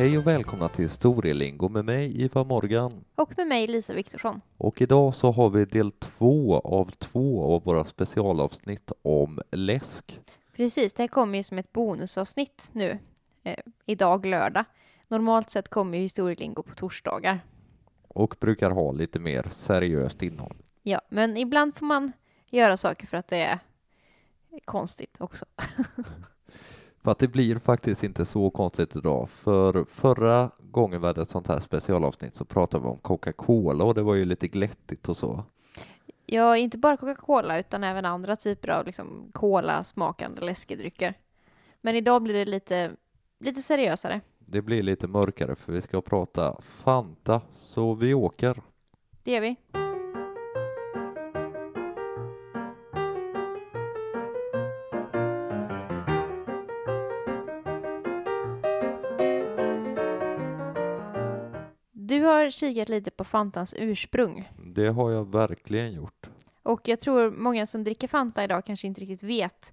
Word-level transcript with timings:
Hej 0.00 0.18
och 0.18 0.26
välkomna 0.26 0.68
till 0.68 0.84
Historielingo 0.84 1.68
med 1.68 1.84
mig 1.84 2.22
Ivar 2.22 2.44
Morgan. 2.44 3.04
Och 3.14 3.32
med 3.36 3.46
mig 3.46 3.66
Lisa 3.66 3.94
Viktorsson. 3.94 4.40
Och 4.56 4.82
idag 4.82 5.14
så 5.14 5.30
har 5.30 5.50
vi 5.50 5.64
del 5.64 5.92
två 5.92 6.58
av 6.58 6.90
två 6.90 7.54
av 7.54 7.64
våra 7.64 7.84
specialavsnitt 7.84 8.92
om 9.02 9.40
läsk. 9.50 10.20
Precis, 10.56 10.92
det 10.92 11.02
här 11.02 11.08
kommer 11.08 11.38
ju 11.38 11.42
som 11.42 11.58
ett 11.58 11.72
bonusavsnitt 11.72 12.70
nu, 12.72 12.98
eh, 13.42 13.56
idag 13.86 14.26
lördag. 14.26 14.64
Normalt 15.08 15.50
sett 15.50 15.68
kommer 15.68 15.98
ju 15.98 16.02
historielingo 16.02 16.62
på 16.62 16.74
torsdagar. 16.74 17.40
Och 18.08 18.36
brukar 18.40 18.70
ha 18.70 18.92
lite 18.92 19.18
mer 19.18 19.48
seriöst 19.52 20.22
innehåll. 20.22 20.56
Ja, 20.82 21.00
men 21.08 21.36
ibland 21.36 21.76
får 21.76 21.86
man 21.86 22.12
göra 22.50 22.76
saker 22.76 23.06
för 23.06 23.16
att 23.16 23.28
det 23.28 23.42
är 23.42 23.58
konstigt 24.64 25.16
också. 25.18 25.46
För 27.02 27.10
att 27.10 27.18
det 27.18 27.28
blir 27.28 27.58
faktiskt 27.58 28.04
inte 28.04 28.24
så 28.24 28.50
konstigt 28.50 28.96
idag. 28.96 29.30
För 29.30 29.84
förra 29.84 30.50
gången 30.58 31.00
vi 31.00 31.06
hade 31.06 31.22
ett 31.22 31.30
sånt 31.30 31.48
här 31.48 31.60
specialavsnitt 31.60 32.36
så 32.36 32.44
pratade 32.44 32.84
vi 32.84 32.90
om 32.90 32.98
Coca-Cola 32.98 33.84
och 33.84 33.94
det 33.94 34.02
var 34.02 34.14
ju 34.14 34.24
lite 34.24 34.48
glättigt 34.48 35.08
och 35.08 35.16
så. 35.16 35.44
Ja, 36.26 36.56
inte 36.56 36.78
bara 36.78 36.96
Coca-Cola 36.96 37.58
utan 37.58 37.84
även 37.84 38.04
andra 38.04 38.36
typer 38.36 38.68
av 38.68 38.86
liksom 38.86 39.30
cola-smakande 39.32 40.40
läskedrycker. 40.40 41.14
Men 41.80 41.96
idag 41.96 42.22
blir 42.22 42.34
det 42.34 42.44
lite, 42.44 42.90
lite 43.40 43.62
seriösare. 43.62 44.20
Det 44.38 44.62
blir 44.62 44.82
lite 44.82 45.06
mörkare 45.06 45.56
för 45.56 45.72
vi 45.72 45.82
ska 45.82 46.00
prata 46.00 46.56
Fanta, 46.62 47.40
så 47.58 47.94
vi 47.94 48.14
åker. 48.14 48.62
Det 49.22 49.32
gör 49.32 49.40
vi. 49.40 49.79
Har 62.50 62.52
kikat 62.52 62.88
lite 62.88 63.10
på 63.10 63.24
Fantans 63.24 63.74
ursprung. 63.78 64.50
Det 64.64 64.88
har 64.88 65.10
jag 65.10 65.32
verkligen 65.32 65.92
gjort. 65.92 66.30
Och 66.62 66.88
jag 66.88 67.00
tror 67.00 67.30
många 67.30 67.66
som 67.66 67.84
dricker 67.84 68.08
Fanta 68.08 68.44
idag 68.44 68.64
kanske 68.64 68.86
inte 68.86 69.00
riktigt 69.00 69.22
vet 69.22 69.72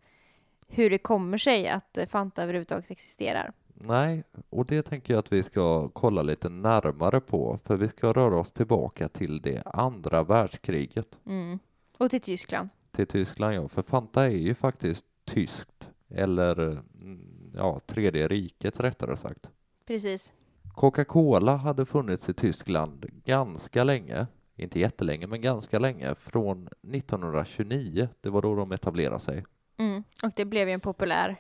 hur 0.67 0.89
det 0.89 0.97
kommer 0.97 1.38
sig 1.38 1.67
att 1.67 1.97
Fanta 2.09 2.44
överhuvudtaget 2.44 2.92
existerar. 2.92 3.53
Nej, 3.73 4.23
och 4.50 4.66
det 4.66 4.81
tänker 4.81 5.14
jag 5.14 5.19
att 5.19 5.34
vi 5.34 5.44
ska 5.44 5.89
kolla 5.89 6.22
lite 6.22 6.50
närmare 6.50 7.19
på, 7.19 7.59
för 7.64 7.75
vi 7.75 7.89
ska 7.89 8.14
röra 8.14 8.39
oss 8.39 8.52
tillbaka 8.52 9.09
till 9.09 9.41
det 9.41 9.62
andra 9.66 10.23
världskriget. 10.23 11.19
Mm. 11.25 11.59
Och 11.97 12.09
till 12.09 12.22
Tyskland. 12.22 12.69
Till 12.91 13.08
Tyskland, 13.08 13.56
ja, 13.56 13.67
för 13.67 13.81
Fanta 13.81 14.23
är 14.25 14.30
ju 14.30 14.56
faktiskt 14.56 15.06
tyskt, 15.25 15.89
eller 16.09 16.59
mm, 16.59 17.52
ja, 17.56 17.80
tredje 17.86 18.28
riket 18.28 18.80
rättare 18.80 19.17
sagt. 19.17 19.50
Precis. 19.86 20.34
Coca-Cola 20.78 21.56
hade 21.56 21.86
funnits 21.86 22.30
i 22.30 22.33
Tyskland 22.33 23.06
ganska 23.25 23.83
länge, 23.83 24.28
inte 24.56 24.80
jättelänge, 24.80 25.28
men 25.28 25.42
ganska 25.42 25.80
länge, 25.80 26.16
från 26.16 26.67
1929. 26.67 28.09
Det 28.22 28.30
var 28.30 28.42
då 28.42 28.56
de 28.56 28.72
etablerade 28.72 29.19
sig. 29.19 29.44
Mm. 29.78 30.03
Och 30.23 30.31
det 30.36 30.45
blev 30.45 30.67
ju 30.67 30.73
en 30.73 30.80
populär 30.80 31.36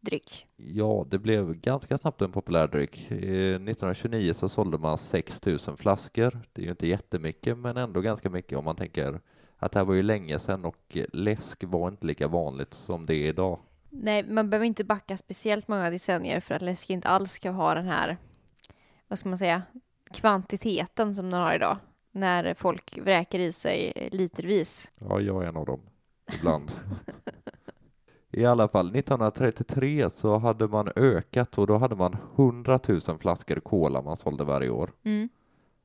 dryck. 0.00 0.46
Ja, 0.56 1.06
det 1.10 1.18
blev 1.18 1.54
ganska 1.54 1.98
snabbt 1.98 2.22
en 2.22 2.32
populär 2.32 2.68
dryck. 2.68 3.10
Eh, 3.10 3.16
1929 3.16 4.32
så 4.34 4.48
sålde 4.48 4.78
man 4.78 4.98
6 4.98 5.46
000 5.46 5.58
flaskor. 5.76 6.40
Det 6.52 6.62
är 6.62 6.64
ju 6.64 6.70
inte 6.70 6.86
jättemycket, 6.86 7.58
men 7.58 7.76
ändå 7.76 8.00
ganska 8.00 8.30
mycket 8.30 8.58
om 8.58 8.64
man 8.64 8.76
tänker 8.76 9.20
att 9.58 9.72
det 9.72 9.78
här 9.78 9.86
var 9.86 9.94
ju 9.94 10.02
länge 10.02 10.38
sedan 10.38 10.64
och 10.64 10.98
läsk 11.12 11.64
var 11.64 11.88
inte 11.88 12.06
lika 12.06 12.28
vanligt 12.28 12.74
som 12.74 13.06
det 13.06 13.14
är 13.14 13.28
idag. 13.28 13.58
Nej, 13.90 14.22
man 14.22 14.50
behöver 14.50 14.66
inte 14.66 14.84
backa 14.84 15.16
speciellt 15.16 15.68
många 15.68 15.90
decennier 15.90 16.40
för 16.40 16.54
att 16.54 16.62
läsk 16.62 16.90
inte 16.90 17.08
alls 17.08 17.32
ska 17.32 17.50
ha 17.50 17.74
den 17.74 17.86
här, 17.86 18.16
vad 19.10 19.18
ska 19.18 19.28
man 19.28 19.38
säga, 19.38 19.62
kvantiteten 20.14 21.14
som 21.14 21.30
den 21.30 21.40
har 21.40 21.54
idag. 21.54 21.76
När 22.12 22.54
folk 22.54 22.98
vräker 22.98 23.38
i 23.38 23.52
sig 23.52 24.08
litervis. 24.12 24.92
Ja, 24.98 25.20
jag 25.20 25.44
är 25.44 25.48
en 25.48 25.56
av 25.56 25.66
dem 25.66 25.80
ibland. 26.38 26.72
I 28.30 28.44
alla 28.44 28.68
fall 28.68 28.86
1933 28.86 30.10
så 30.10 30.38
hade 30.38 30.68
man 30.68 30.88
ökat 30.96 31.58
och 31.58 31.66
då 31.66 31.76
hade 31.76 31.96
man 31.96 32.16
100 32.36 32.80
000 32.88 33.00
flaskor 33.18 33.60
cola 33.60 34.02
man 34.02 34.16
sålde 34.16 34.44
varje 34.44 34.70
år. 34.70 34.92
Mm. 35.02 35.28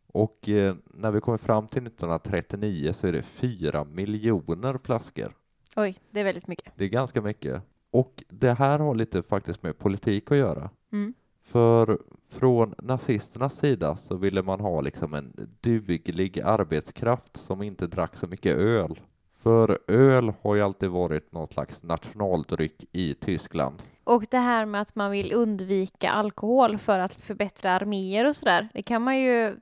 Och 0.07 0.49
eh, 0.49 0.75
när 0.85 1.11
vi 1.11 1.21
kommer 1.21 1.37
fram 1.37 1.67
till 1.67 1.87
1939 1.87 2.93
så 2.93 3.07
är 3.07 3.11
det 3.11 3.23
4 3.23 3.83
miljoner 3.83 4.79
flaskor. 4.83 5.35
Oj, 5.75 5.99
det 6.11 6.19
är 6.19 6.23
väldigt 6.23 6.47
mycket. 6.47 6.73
Det 6.75 6.83
är 6.83 6.89
ganska 6.89 7.21
mycket. 7.21 7.61
Och 7.91 8.23
det 8.29 8.53
här 8.53 8.79
har 8.79 8.95
lite 8.95 9.23
faktiskt 9.23 9.63
med 9.63 9.77
politik 9.77 10.31
att 10.31 10.37
göra. 10.37 10.69
Mm. 10.91 11.13
För 11.43 11.99
från 12.29 12.75
nazisternas 12.77 13.57
sida 13.57 13.95
så 13.95 14.15
ville 14.15 14.41
man 14.41 14.59
ha 14.59 14.81
liksom 14.81 15.13
en 15.13 15.49
duglig 15.61 16.39
arbetskraft 16.39 17.37
som 17.37 17.63
inte 17.63 17.87
drack 17.87 18.17
så 18.17 18.27
mycket 18.27 18.57
öl. 18.57 18.99
För 19.43 19.79
öl 19.87 20.33
har 20.41 20.55
ju 20.55 20.61
alltid 20.61 20.89
varit 20.89 21.31
någon 21.31 21.47
slags 21.47 21.83
nationaldryck 21.83 22.85
i 22.91 23.13
Tyskland. 23.13 23.81
Och 24.03 24.25
det 24.31 24.37
här 24.37 24.65
med 24.65 24.81
att 24.81 24.95
man 24.95 25.11
vill 25.11 25.33
undvika 25.33 26.09
alkohol 26.09 26.77
för 26.77 26.99
att 26.99 27.13
förbättra 27.13 27.71
arméer 27.71 28.27
och 28.27 28.35
sådär, 28.35 28.69
det 28.73 28.83
kan 28.83 29.01
man 29.01 29.19
ju 29.19 29.55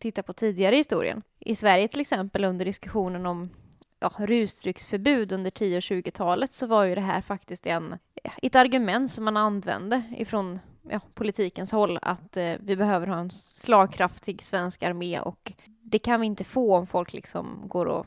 titta 0.00 0.22
på 0.22 0.32
tidigare 0.32 0.74
i 0.74 0.78
historien. 0.78 1.22
I 1.38 1.54
Sverige 1.54 1.88
till 1.88 2.00
exempel 2.00 2.44
under 2.44 2.64
diskussionen 2.64 3.26
om 3.26 3.50
ja, 4.00 4.10
rusdrycksförbud 4.18 5.32
under 5.32 5.50
10 5.50 5.76
och 5.76 5.80
20-talet 5.80 6.52
så 6.52 6.66
var 6.66 6.84
ju 6.84 6.94
det 6.94 7.00
här 7.00 7.20
faktiskt 7.20 7.66
en, 7.66 7.98
ett 8.42 8.56
argument 8.56 9.10
som 9.10 9.24
man 9.24 9.36
använde 9.36 10.02
ifrån 10.16 10.58
ja, 10.90 11.00
politikens 11.14 11.72
håll 11.72 11.98
att 12.02 12.36
eh, 12.36 12.52
vi 12.60 12.76
behöver 12.76 13.06
ha 13.06 13.18
en 13.18 13.30
slagkraftig 13.30 14.42
svensk 14.42 14.82
armé 14.82 15.20
och 15.20 15.52
det 15.82 15.98
kan 15.98 16.20
vi 16.20 16.26
inte 16.26 16.44
få 16.44 16.76
om 16.76 16.86
folk 16.86 17.12
liksom 17.12 17.62
går 17.64 17.86
och 17.86 18.06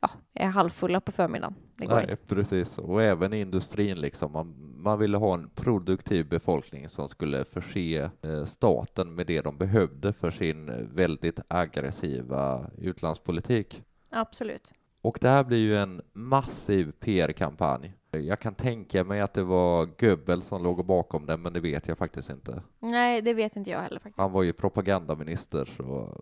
ja, 0.00 0.10
är 0.34 0.46
halvfulla 0.46 1.00
på 1.00 1.12
förmiddagen. 1.12 1.54
Nej, 1.76 2.16
precis. 2.26 2.78
Och 2.78 3.02
även 3.02 3.32
i 3.32 3.40
industrin 3.40 4.00
liksom. 4.00 4.32
Man, 4.32 4.54
man 4.76 4.98
ville 4.98 5.16
ha 5.16 5.34
en 5.34 5.48
produktiv 5.48 6.28
befolkning 6.28 6.88
som 6.88 7.08
skulle 7.08 7.44
förse 7.44 8.10
eh, 8.22 8.44
staten 8.44 9.14
med 9.14 9.26
det 9.26 9.40
de 9.40 9.58
behövde 9.58 10.12
för 10.12 10.30
sin 10.30 10.88
väldigt 10.94 11.40
aggressiva 11.48 12.70
utlandspolitik. 12.78 13.82
Absolut. 14.10 14.72
Och 15.02 15.18
det 15.20 15.28
här 15.28 15.44
blir 15.44 15.58
ju 15.58 15.76
en 15.76 16.02
massiv 16.12 16.92
PR-kampanj. 17.00 17.92
Jag 18.20 18.40
kan 18.40 18.54
tänka 18.54 19.04
mig 19.04 19.20
att 19.20 19.34
det 19.34 19.42
var 19.42 19.86
Goebbels 19.98 20.46
som 20.46 20.62
låg 20.62 20.86
bakom 20.86 21.26
den, 21.26 21.42
men 21.42 21.52
det 21.52 21.60
vet 21.60 21.88
jag 21.88 21.98
faktiskt 21.98 22.30
inte. 22.30 22.62
Nej, 22.80 23.22
det 23.22 23.34
vet 23.34 23.56
inte 23.56 23.70
jag 23.70 23.80
heller 23.80 23.98
faktiskt. 23.98 24.18
Han 24.18 24.32
var 24.32 24.42
ju 24.42 24.52
propagandaminister, 24.52 25.64
så 25.64 26.18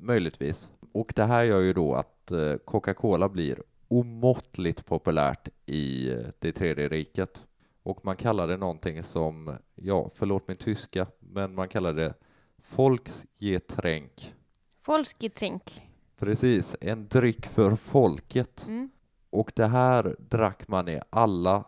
möjligtvis. 0.00 0.68
Och 0.92 1.12
det 1.16 1.24
här 1.24 1.44
gör 1.44 1.60
ju 1.60 1.72
då 1.72 1.94
att 1.94 2.30
eh, 2.30 2.54
Coca-Cola 2.64 3.28
blir 3.28 3.62
omåttligt 3.88 4.86
populärt 4.86 5.48
i 5.66 6.12
eh, 6.12 6.18
det 6.38 6.52
tredje 6.52 6.88
riket. 6.88 7.42
Och 7.82 8.04
man 8.04 8.16
kallar 8.16 8.48
det 8.48 8.56
någonting 8.56 9.02
som, 9.02 9.56
ja, 9.74 10.10
förlåt 10.14 10.48
min 10.48 10.56
tyska, 10.56 11.06
men 11.18 11.54
man 11.54 11.68
kallar 11.68 11.92
det 11.92 12.14
Volksgetränk. 12.76 14.34
Folsgetränk. 14.80 15.82
Precis, 16.18 16.76
en 16.80 17.08
dryck 17.08 17.46
för 17.46 17.76
folket. 17.76 18.64
Mm. 18.66 18.90
Och 19.34 19.52
det 19.54 19.66
här 19.66 20.16
drack 20.18 20.68
man 20.68 20.88
i 20.88 21.00
alla 21.10 21.64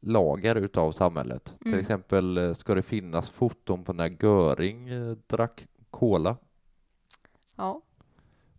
lager 0.00 0.54
utav 0.54 0.92
samhället. 0.92 1.44
Till 1.58 1.66
Mm. 1.68 1.80
exempel 1.80 2.38
eh, 2.38 2.54
ska 2.54 2.74
det 2.74 2.82
finnas 2.82 3.30
foton 3.30 3.84
på 3.84 3.92
när 3.92 4.16
Göring 4.24 4.88
eh, 4.88 5.16
drack 5.26 5.66
cola. 5.90 6.36
Ja. 7.56 7.82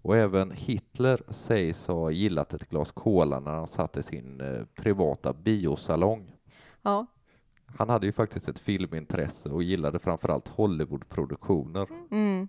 Och 0.02 0.18
även 0.18 0.52
Hitler 0.52 1.22
sägs 1.30 1.88
ha 1.88 2.12
gillat 2.12 2.54
ett 2.54 2.70
glas 2.70 2.92
cola 2.92 3.40
när 3.40 3.52
han 3.52 3.68
satt 3.68 3.98
i 3.98 4.04
sin 4.04 4.42
eh, 4.42 4.66
privata 4.76 5.34
biosalong. 5.34 6.32
Ja. 6.82 7.06
Han 7.78 7.90
hade 7.90 8.06
ju 8.06 8.12
faktiskt 8.12 8.48
ett 8.48 8.60
filmintresse 8.60 9.50
och 9.50 9.64
gillade 9.64 10.00
framförallt 10.00 10.48
Hollywoodproduktioner. 10.48 11.88
Mm. 12.12 12.48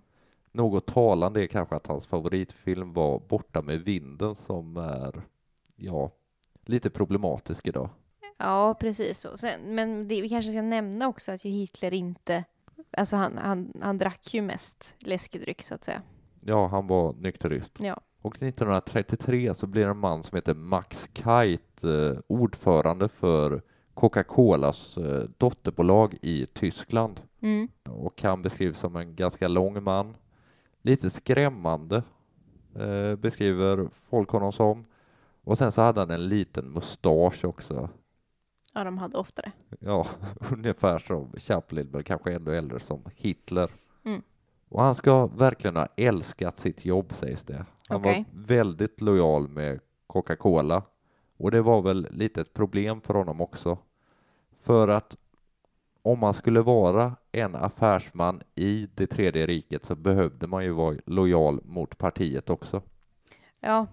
Något 0.51 0.85
talande 0.85 1.43
är 1.43 1.47
kanske 1.47 1.75
att 1.75 1.87
hans 1.87 2.07
favoritfilm 2.07 2.93
var 2.93 3.19
Borta 3.19 3.61
med 3.61 3.81
vinden 3.81 4.35
som 4.35 4.77
är, 4.77 5.21
ja, 5.79 6.11
lite 6.65 6.89
problematisk 6.89 7.67
idag. 7.67 7.89
Ja, 8.37 8.75
precis 8.79 9.19
så. 9.19 9.37
Sen, 9.37 9.75
men 9.75 10.07
det, 10.07 10.21
vi 10.21 10.29
kanske 10.29 10.51
ska 10.51 10.61
nämna 10.61 11.07
också 11.07 11.31
att 11.31 11.45
ju 11.45 11.51
Hitler 11.51 11.93
inte... 11.93 12.43
Alltså 12.97 13.15
han, 13.15 13.37
han, 13.37 13.73
han 13.81 13.97
drack 13.97 14.33
ju 14.33 14.41
mest 14.41 14.95
läskedryck 14.99 15.61
så 15.61 15.75
att 15.75 15.83
säga. 15.83 16.01
Ja, 16.41 16.67
han 16.67 16.87
var 16.87 17.13
nykterist. 17.13 17.77
Ja. 17.79 17.99
Och 18.21 18.35
1933 18.35 19.55
så 19.55 19.67
blir 19.67 19.87
en 19.87 19.97
man 19.97 20.23
som 20.23 20.35
heter 20.35 20.53
Max 20.53 21.09
Kite 21.13 21.89
eh, 21.89 22.19
ordförande 22.27 23.09
för 23.09 23.61
Coca-Colas 23.93 24.97
eh, 24.97 25.23
dotterbolag 25.37 26.17
i 26.21 26.45
Tyskland. 26.45 27.21
Mm. 27.41 27.67
Och 27.89 28.21
han 28.23 28.41
beskrivs 28.41 28.79
som 28.79 28.95
en 28.95 29.15
ganska 29.15 29.47
lång 29.47 29.83
man. 29.83 30.15
Lite 30.81 31.09
skrämmande 31.09 32.03
eh, 32.75 33.15
beskriver 33.15 33.89
folk 34.09 34.29
honom 34.29 34.51
som. 34.51 34.85
Och 35.49 35.57
sen 35.57 35.71
så 35.71 35.81
hade 35.81 35.99
han 35.99 36.11
en 36.11 36.27
liten 36.27 36.65
mustasch 36.65 37.45
också. 37.45 37.89
Ja, 38.73 38.83
de 38.83 38.97
hade 38.97 39.17
oftare. 39.17 39.51
Ja, 39.79 40.07
ungefär 40.51 40.99
som 40.99 41.31
Chaplin, 41.37 41.89
men 41.91 42.03
kanske 42.03 42.33
ännu 42.33 42.57
äldre 42.57 42.79
som 42.79 43.01
Hitler. 43.15 43.69
Mm. 44.03 44.21
Och 44.69 44.81
han 44.81 44.95
ska 44.95 45.27
verkligen 45.27 45.75
ha 45.75 45.87
älskat 45.95 46.59
sitt 46.59 46.85
jobb 46.85 47.13
sägs 47.13 47.43
det. 47.43 47.65
Han 47.87 47.99
Okej. 47.99 48.25
var 48.31 48.43
väldigt 48.43 49.01
lojal 49.01 49.47
med 49.47 49.79
Coca-Cola 50.07 50.83
och 51.37 51.51
det 51.51 51.61
var 51.61 51.81
väl 51.81 52.07
lite 52.11 52.41
ett 52.41 52.53
problem 52.53 53.01
för 53.01 53.13
honom 53.13 53.41
också. 53.41 53.77
För 54.61 54.87
att 54.87 55.17
om 56.01 56.19
man 56.19 56.33
skulle 56.33 56.61
vara 56.61 57.15
en 57.31 57.55
affärsman 57.55 58.41
i 58.55 58.87
det 58.95 59.07
tredje 59.07 59.45
riket 59.47 59.85
så 59.85 59.95
behövde 59.95 60.47
man 60.47 60.63
ju 60.63 60.71
vara 60.71 60.97
lojal 61.05 61.59
mot 61.63 61.97
partiet 61.97 62.49
också. 62.49 62.81
Ja. 63.59 63.87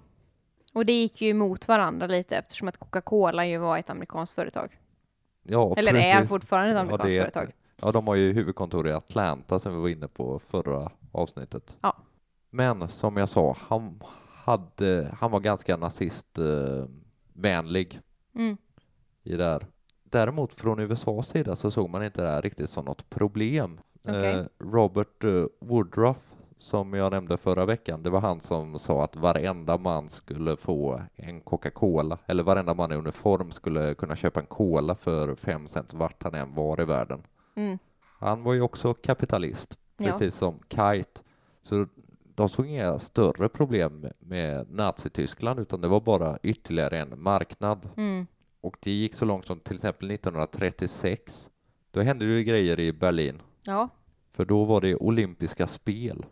Och 0.77 0.87
det 0.87 0.93
gick 0.93 1.21
ju 1.23 1.29
emot 1.31 1.69
varandra 1.69 2.07
lite 2.07 2.37
eftersom 2.37 2.69
att 2.69 2.79
Coca-Cola 2.79 3.47
ju 3.47 3.59
var 3.59 3.79
ett 3.79 3.91
amerikanskt 3.91 4.35
företag. 4.35 4.79
Ja, 5.43 5.75
Eller 5.77 5.95
är 5.95 6.13
precis. 6.15 6.29
fortfarande 6.29 6.71
ett 6.71 6.75
Ja, 6.77 6.81
amerikanskt 6.81 7.07
det 7.07 7.17
är- 7.17 7.21
företag. 7.23 7.53
Ja, 7.83 7.93
de 7.93 8.07
har 8.07 8.15
ju 8.15 8.33
huvudkontor 8.33 8.89
i 8.89 8.93
Atlanta 8.93 9.59
som 9.59 9.75
vi 9.75 9.81
var 9.81 9.89
inne 9.89 10.09
på 10.09 10.39
förra 10.39 10.91
avsnittet. 11.13 11.77
Ja. 11.81 11.97
Men 12.51 12.89
som 12.89 13.17
jag 13.17 13.29
sa, 13.29 13.57
han, 13.61 14.01
hade, 14.33 15.17
han 15.21 15.31
var 15.31 15.41
ganska 15.41 15.77
nazistvänlig 15.77 18.01
Mm. 18.35 18.57
i 19.23 19.37
det 19.37 19.45
här. 19.45 19.67
Däremot 20.05 20.55
från 20.55 20.79
USAs 20.81 21.29
sida 21.29 21.57
så 21.57 21.71
såg 21.71 21.91
man 21.91 22.05
inte 22.05 22.23
det 22.23 22.29
här 22.31 22.43
riktigt 22.43 22.71
som 22.71 22.85
något 22.85 23.11
problem. 23.11 23.81
Okej. 24.09 24.33
Eh, 24.35 24.45
Robert 24.59 25.25
eh, 25.25 25.45
Woodruff 25.61 26.35
som 26.59 26.95
jag 26.95 27.13
nämnde 27.13 27.37
förra 27.37 27.65
veckan, 27.67 28.03
det 28.03 28.11
var 28.11 28.21
han 28.21 28.41
som 28.41 28.79
sa 28.79 29.05
att 29.05 29.17
varenda 29.17 29.79
man 29.79 30.09
skulle 30.09 30.57
få 30.57 31.03
en 31.17 31.41
Coca-Cola, 31.41 32.19
eller 32.27 32.43
varenda 32.43 32.75
man 32.75 32.93
i 32.93 32.95
uniform 32.95 33.53
skulle 33.53 33.95
kunna 33.95 34.17
köpa 34.17 34.41
en 34.41 34.47
cola 34.47 34.95
för 34.95 35.35
fem 35.35 35.69
cent 35.69 35.95
vart 35.95 36.23
han 36.23 36.35
än 36.35 36.55
var 36.55 36.81
i 36.81 36.85
världen. 36.85 37.23
Mm. 37.55 37.79
Han 38.19 38.43
var 38.43 38.55
ju 38.55 38.61
också 38.61 38.95
kapitalist, 38.95 39.79
Ja. 39.97 40.05
precis 40.13 40.35
som 40.35 40.59
Kite. 40.69 41.21
Så 41.63 41.87
de 42.35 42.49
såg 42.49 42.67
inga 42.67 42.99
större 42.99 43.49
problem 43.49 44.07
med 44.19 44.71
Nazityskland, 44.71 45.61
utan 45.61 45.81
det 45.81 45.89
var 45.89 46.01
bara 46.01 46.39
ytterligare 46.43 46.99
en 46.99 47.23
marknad. 47.23 47.89
Mm. 47.97 48.27
Och 48.61 48.77
det 48.81 48.91
gick 48.91 49.15
så 49.15 49.25
långt 49.25 49.47
som 49.47 49.61
till 49.61 49.77
exempel 49.77 50.11
1936. 50.11 51.51
Då 51.91 52.01
hände 52.03 52.35
det 52.35 52.45
grejer 52.45 52.81
i 52.81 52.93
Berlin, 52.93 53.43
Ja. 53.67 53.89
för 54.33 54.45
då 54.45 54.65
var 54.65 54.81
det 54.81 54.97
olympiska 54.97 55.67
spel. 55.67 56.27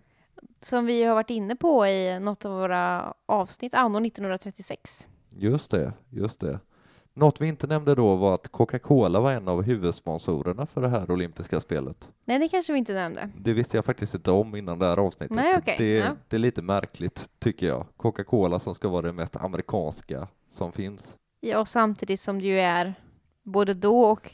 Som 0.61 0.87
vi 0.87 1.02
har 1.02 1.14
varit 1.14 1.31
inne 1.31 1.56
på 1.56 1.87
i 1.87 2.20
något 2.20 2.44
av 2.44 2.52
våra 2.52 3.14
avsnitt, 3.26 3.75
anno 3.75 4.06
1936. 4.06 5.08
Just 5.31 5.70
det, 5.70 5.93
just 6.11 6.41
det. 6.41 6.61
Något 7.17 7.41
vi 7.41 7.49
inte 7.49 7.67
nämnde 7.67 7.94
då 7.94 8.17
var 8.17 8.35
att 8.35 8.52
Coca-Cola 8.52 9.20
var 9.20 9.32
en 9.32 9.49
av 9.49 9.62
huvudsponsorerna 9.62 10.67
för 10.67 10.81
det 10.81 10.88
här 10.88 11.11
olympiska 11.11 11.61
spelet. 11.61 12.11
Nej, 12.25 12.38
det 12.38 12.49
kanske 12.49 12.73
vi 12.73 12.79
inte 12.79 12.94
nämnde. 12.94 13.31
Det 13.38 13.52
visste 13.52 13.76
jag 13.76 13.85
faktiskt 13.85 14.14
inte 14.14 14.31
om 14.31 14.56
innan 14.56 14.79
det 14.79 14.87
här 14.87 14.96
avsnittet. 14.96 15.37
Nej, 15.37 15.58
okej, 15.58 15.75
det, 15.79 15.94
ja. 15.94 16.17
det 16.29 16.37
är 16.37 16.41
lite 16.41 16.62
märkligt, 16.62 17.31
tycker 17.38 17.67
jag. 17.67 17.87
Coca-Cola 17.96 18.58
som 18.58 18.75
ska 18.75 18.88
vara 18.88 19.02
det 19.02 19.12
mest 19.12 19.37
amerikanska 19.37 20.29
som 20.50 20.73
finns. 20.73 21.17
Ja, 21.41 21.58
och 21.58 21.69
samtidigt 21.69 22.20
som 22.20 22.38
det 22.38 22.46
ju 22.46 22.61
är 22.61 22.94
både 23.43 23.75
då 23.75 24.00
och 24.00 24.31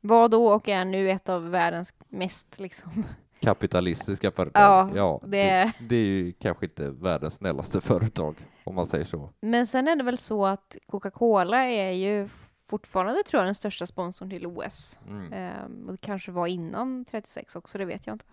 var 0.00 0.28
då 0.28 0.48
och 0.48 0.68
är 0.68 0.84
nu 0.84 1.10
ett 1.10 1.28
av 1.28 1.50
världens 1.50 1.94
mest 2.08 2.60
liksom. 2.60 3.04
Kapitalistiska 3.40 4.30
företag. 4.30 4.62
Ja, 4.62 4.96
ja 4.96 5.20
det- 5.22 5.28
det, 5.28 5.72
det 5.88 5.96
är 5.96 6.06
ju 6.06 6.32
kanske 6.32 6.66
inte 6.66 6.90
världens 6.90 7.34
snällaste 7.34 7.80
företag, 7.90 8.34
om 8.64 8.74
man 8.74 8.86
säger 8.86 9.04
så. 9.04 9.30
Men 9.40 9.66
sen 9.66 9.88
är 9.88 9.96
det 9.96 10.04
väl 10.04 10.18
så 10.18 10.46
att 10.46 10.76
Coca-Cola 10.86 11.62
är 11.64 11.90
ju 11.92 12.28
fortfarande 12.68 13.22
tror 13.22 13.40
jag 13.40 13.46
den 13.46 13.54
största 13.54 13.86
sponsorn 13.86 14.30
till 14.30 14.46
OS. 14.46 14.98
Mm. 15.08 15.32
Ehm, 15.32 15.84
och 15.86 15.92
det 15.92 16.00
kanske 16.00 16.32
var 16.32 16.46
innan 16.46 17.04
36 17.04 17.56
också, 17.56 17.78
det 17.78 17.84
vet 17.84 18.06
jag 18.06 18.14
inte. 18.14 18.24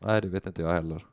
Nej, 0.00 0.20
det 0.20 0.28
vet 0.28 0.46
inte 0.46 0.62
jag 0.62 0.72
heller. 0.72 1.04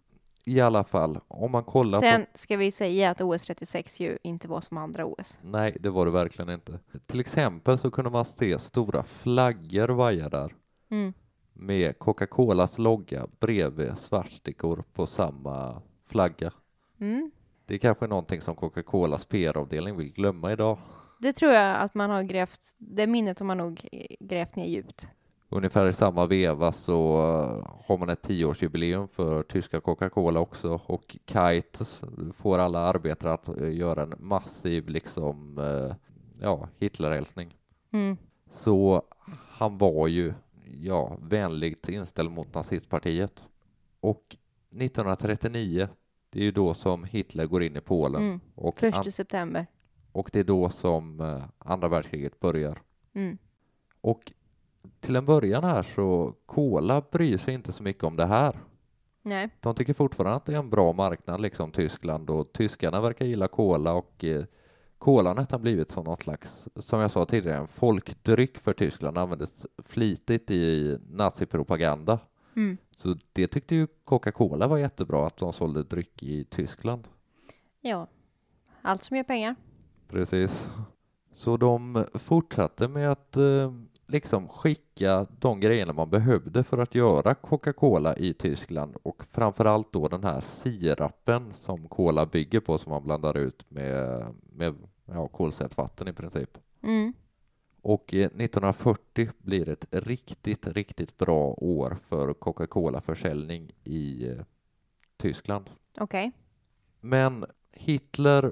I 0.47 0.61
alla 0.61 0.83
fall, 0.83 1.19
om 1.27 1.51
man 1.51 1.63
kollar 1.63 1.97
på 1.99 1.99
Sen 1.99 2.25
ska 2.33 2.57
vi 2.57 2.71
säga 2.71 3.09
att 3.09 3.21
OS 3.21 3.43
36 3.45 3.99
ju 3.99 4.17
inte 4.23 4.47
var 4.47 4.61
som 4.61 4.77
andra 4.77 5.05
OS. 5.05 5.39
Nej, 5.43 5.77
det 5.79 5.89
var 5.89 6.05
det 6.05 6.11
verkligen 6.11 6.49
inte. 6.49 6.79
Till 7.05 7.19
exempel 7.19 7.77
så 7.79 7.91
kunde 7.91 8.09
man 8.09 8.25
se 8.25 8.59
stora 8.59 9.03
flaggor 9.03 9.87
vaja 9.89 10.29
där 10.29 10.53
Mm. 10.91 11.13
Med 11.55 11.99
Coca-Colas 11.99 12.77
logga 12.77 13.27
bredvid 13.39 13.97
svartstickor 13.97 14.83
på 14.93 15.05
samma 15.05 15.81
flagga. 16.05 16.51
Mm. 16.99 17.31
Det 17.65 17.73
är 17.73 17.77
kanske 17.77 18.07
någonting 18.07 18.41
som 18.41 18.55
Coca-Colas 18.55 19.25
PR-avdelning 19.25 19.97
vill 19.97 20.13
glömma 20.13 20.51
idag. 20.51 20.77
Det 21.19 21.33
tror 21.33 21.51
jag 21.51 21.77
att 21.77 21.93
man 21.93 22.09
har 22.09 22.23
grävt, 22.23 22.59
det 22.77 23.07
minnet 23.07 23.39
har 23.39 23.45
man 23.45 23.57
nog 23.57 23.87
grävt 24.19 24.55
ner 24.55 24.65
djupt. 24.65 25.09
Ungefär 25.49 25.87
i 25.87 25.93
samma 25.93 26.25
veva 26.25 26.71
så 26.71 27.17
har 27.85 27.97
man 27.97 28.09
ett 28.09 28.21
tioårsjubileum 28.21 29.07
för 29.07 29.43
tyska 29.43 29.81
Coca-Cola 29.81 30.39
också 30.39 30.81
och 30.85 31.17
Kite 31.25 31.85
får 32.37 32.59
alla 32.59 32.79
arbetare 32.79 33.33
att 33.33 33.47
eh, 33.47 33.75
göra 33.75 34.03
en 34.03 34.13
massiv 34.19 34.89
liksom, 34.89 35.57
eh, 35.57 35.95
ja, 36.41 36.69
Hitlerhälsning. 36.79 37.55
Mm. 37.91 38.17
Så 38.51 39.03
han 39.49 39.77
var 39.77 40.07
ju 40.07 40.33
ja, 40.71 41.17
vänligt 41.21 41.89
inställd 41.89 42.31
mot 42.31 42.53
nazistpartiet. 42.53 43.43
Och 43.99 44.37
1939, 44.75 45.87
det 46.29 46.39
är 46.39 46.43
ju 46.43 46.51
då 46.51 46.73
som 46.73 47.03
Hitler 47.03 47.45
går 47.45 47.63
in 47.63 47.75
i 47.75 47.81
Polen 47.81 48.21
Mm. 48.21 48.39
och, 48.55 48.79
Första 48.79 48.99
an- 49.01 49.11
september. 49.11 49.65
och 50.11 50.29
det 50.33 50.39
är 50.39 50.43
då 50.43 50.69
som 50.69 51.19
eh, 51.21 51.43
andra 51.57 51.87
världskriget 51.87 52.39
börjar. 52.39 52.77
Mm. 53.13 53.37
Och 54.01 54.31
till 54.99 55.15
en 55.15 55.25
början 55.25 55.63
här 55.63 55.83
så 55.83 56.33
Cola 56.45 57.03
bryr 57.11 57.37
sig 57.37 57.53
inte 57.53 57.71
så 57.71 57.83
mycket 57.83 58.03
om 58.03 58.15
det 58.15 58.25
här. 58.25 58.59
Nej. 59.21 59.49
De 59.59 59.75
tycker 59.75 59.93
fortfarande 59.93 60.35
att 60.35 60.45
det 60.45 60.53
är 60.53 60.57
en 60.59 60.69
bra 60.69 60.93
marknad, 60.93 61.41
liksom 61.41 61.71
Tyskland 61.71 62.29
och 62.29 62.53
tyskarna 62.53 63.01
verkar 63.01 63.25
gilla 63.25 63.47
cola 63.47 63.93
och 63.93 64.25
cola 65.05 65.45
har 65.49 65.57
blivit 65.57 65.91
som 65.91 66.03
något 66.03 66.21
slags, 66.21 66.67
som 66.75 66.99
jag 66.99 67.11
sa 67.11 67.25
tidigare, 67.25 67.57
en 67.57 67.67
folkdryck 67.67 68.57
för 68.57 68.73
Tyskland, 68.73 69.17
användes 69.17 69.65
flitigt 69.77 70.51
i 70.51 70.97
nazipropaganda. 71.09 72.19
Mm. 72.55 72.77
Så 72.97 73.17
det 73.33 73.47
tyckte 73.47 73.75
ju 73.75 73.87
Coca-Cola 74.03 74.67
var 74.67 74.77
jättebra 74.77 75.25
att 75.25 75.37
de 75.37 75.53
sålde 75.53 75.83
dryck 75.83 76.23
i 76.23 76.43
Tyskland. 76.43 77.07
Ja. 77.81 78.07
Allt 78.81 79.03
som 79.03 79.17
gör 79.17 79.23
pengar. 79.23 79.55
Precis. 80.07 80.69
Så 81.33 81.57
de 81.57 82.05
fortsatte 82.13 82.87
med 82.87 83.11
att 83.11 83.37
eh, 83.37 83.73
liksom 84.07 84.47
skicka 84.47 85.27
de 85.39 85.59
grejerna 85.59 85.93
man 85.93 86.09
behövde 86.09 86.63
för 86.63 86.77
att 86.77 86.95
göra 86.95 87.35
Coca-Cola 87.35 88.17
i 88.17 88.33
Tyskland 88.33 88.95
och 89.03 89.23
framförallt 89.31 89.93
då 89.93 90.07
den 90.07 90.23
här 90.23 90.41
sirapen 90.41 91.53
som 91.53 91.87
cola 91.87 92.25
bygger 92.25 92.59
på 92.59 92.77
som 92.77 92.91
man 92.91 93.03
blandar 93.03 93.37
ut 93.37 93.65
med, 93.71 94.25
med 94.53 94.75
ja, 95.05 95.27
kolsyrevatten 95.27 96.07
i 96.07 96.13
princip. 96.13 96.57
Mm. 96.81 97.13
Och 97.81 98.13
eh, 98.13 98.25
1940 98.25 99.29
blir 99.37 99.69
ett 99.69 99.85
riktigt, 99.91 100.67
riktigt 100.67 101.17
bra 101.17 101.53
år 101.57 101.97
för 102.07 102.33
Coca-Cola-försäljning 102.33 103.71
i 103.83 104.29
eh, 104.29 104.37
Tyskland. 105.17 105.69
Okej. 105.99 106.31
Men 107.01 107.45
Hitler 107.71 108.51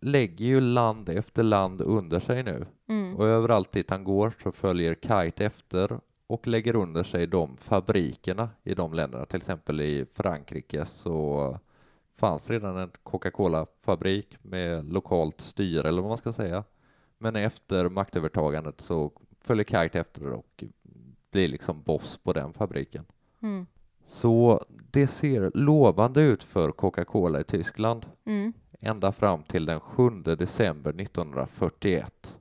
lägger 0.00 0.44
ju 0.46 0.60
land 0.60 1.08
efter 1.08 1.42
land 1.42 1.80
under 1.80 2.20
sig 2.20 2.42
nu 2.42 2.66
Mm. 2.88 3.16
och 3.16 3.26
överallt 3.26 3.72
dit 3.72 3.90
han 3.90 4.04
går 4.04 4.32
så 4.42 4.52
följer 4.52 4.94
Kite 4.94 5.46
efter 5.46 6.00
och 6.26 6.46
lägger 6.46 6.76
under 6.76 7.02
sig 7.02 7.26
de 7.26 7.56
fabrikerna 7.56 8.50
i 8.62 8.74
de 8.74 8.94
länderna. 8.94 9.26
Till 9.26 9.36
exempel 9.36 9.80
i 9.80 10.06
Frankrike 10.14 10.86
så 10.86 11.58
fanns 12.22 12.50
redan 12.50 12.76
en 12.76 12.90
Coca-Cola-fabrik 13.02 14.36
med 14.42 14.92
lokalt 14.92 15.40
styre 15.40 15.88
eller 15.88 16.02
vad 16.02 16.08
man 16.08 16.18
ska 16.18 16.32
säga. 16.32 16.64
Men 17.18 17.36
efter 17.36 17.88
maktövertagandet 17.88 18.80
så 18.80 19.12
följer 19.40 19.64
Kite 19.64 20.00
efter 20.00 20.32
och 20.32 20.64
blir 21.30 21.48
liksom 21.48 21.82
boss 21.82 22.18
på 22.22 22.32
den 22.32 22.52
fabriken. 22.52 23.04
Mm. 23.40 23.66
Så 24.06 24.64
det 24.90 25.06
ser 25.06 25.50
lovande 25.54 26.20
ut 26.20 26.42
för 26.42 26.72
Coca-Cola 26.72 27.40
i 27.40 27.44
Tyskland 27.44 28.06
Mm. 28.24 28.52
ända 28.82 29.12
fram 29.12 29.42
till 29.42 29.66
den 29.66 29.80
7 29.80 30.10
december 30.22 31.00
1941. 31.00 32.38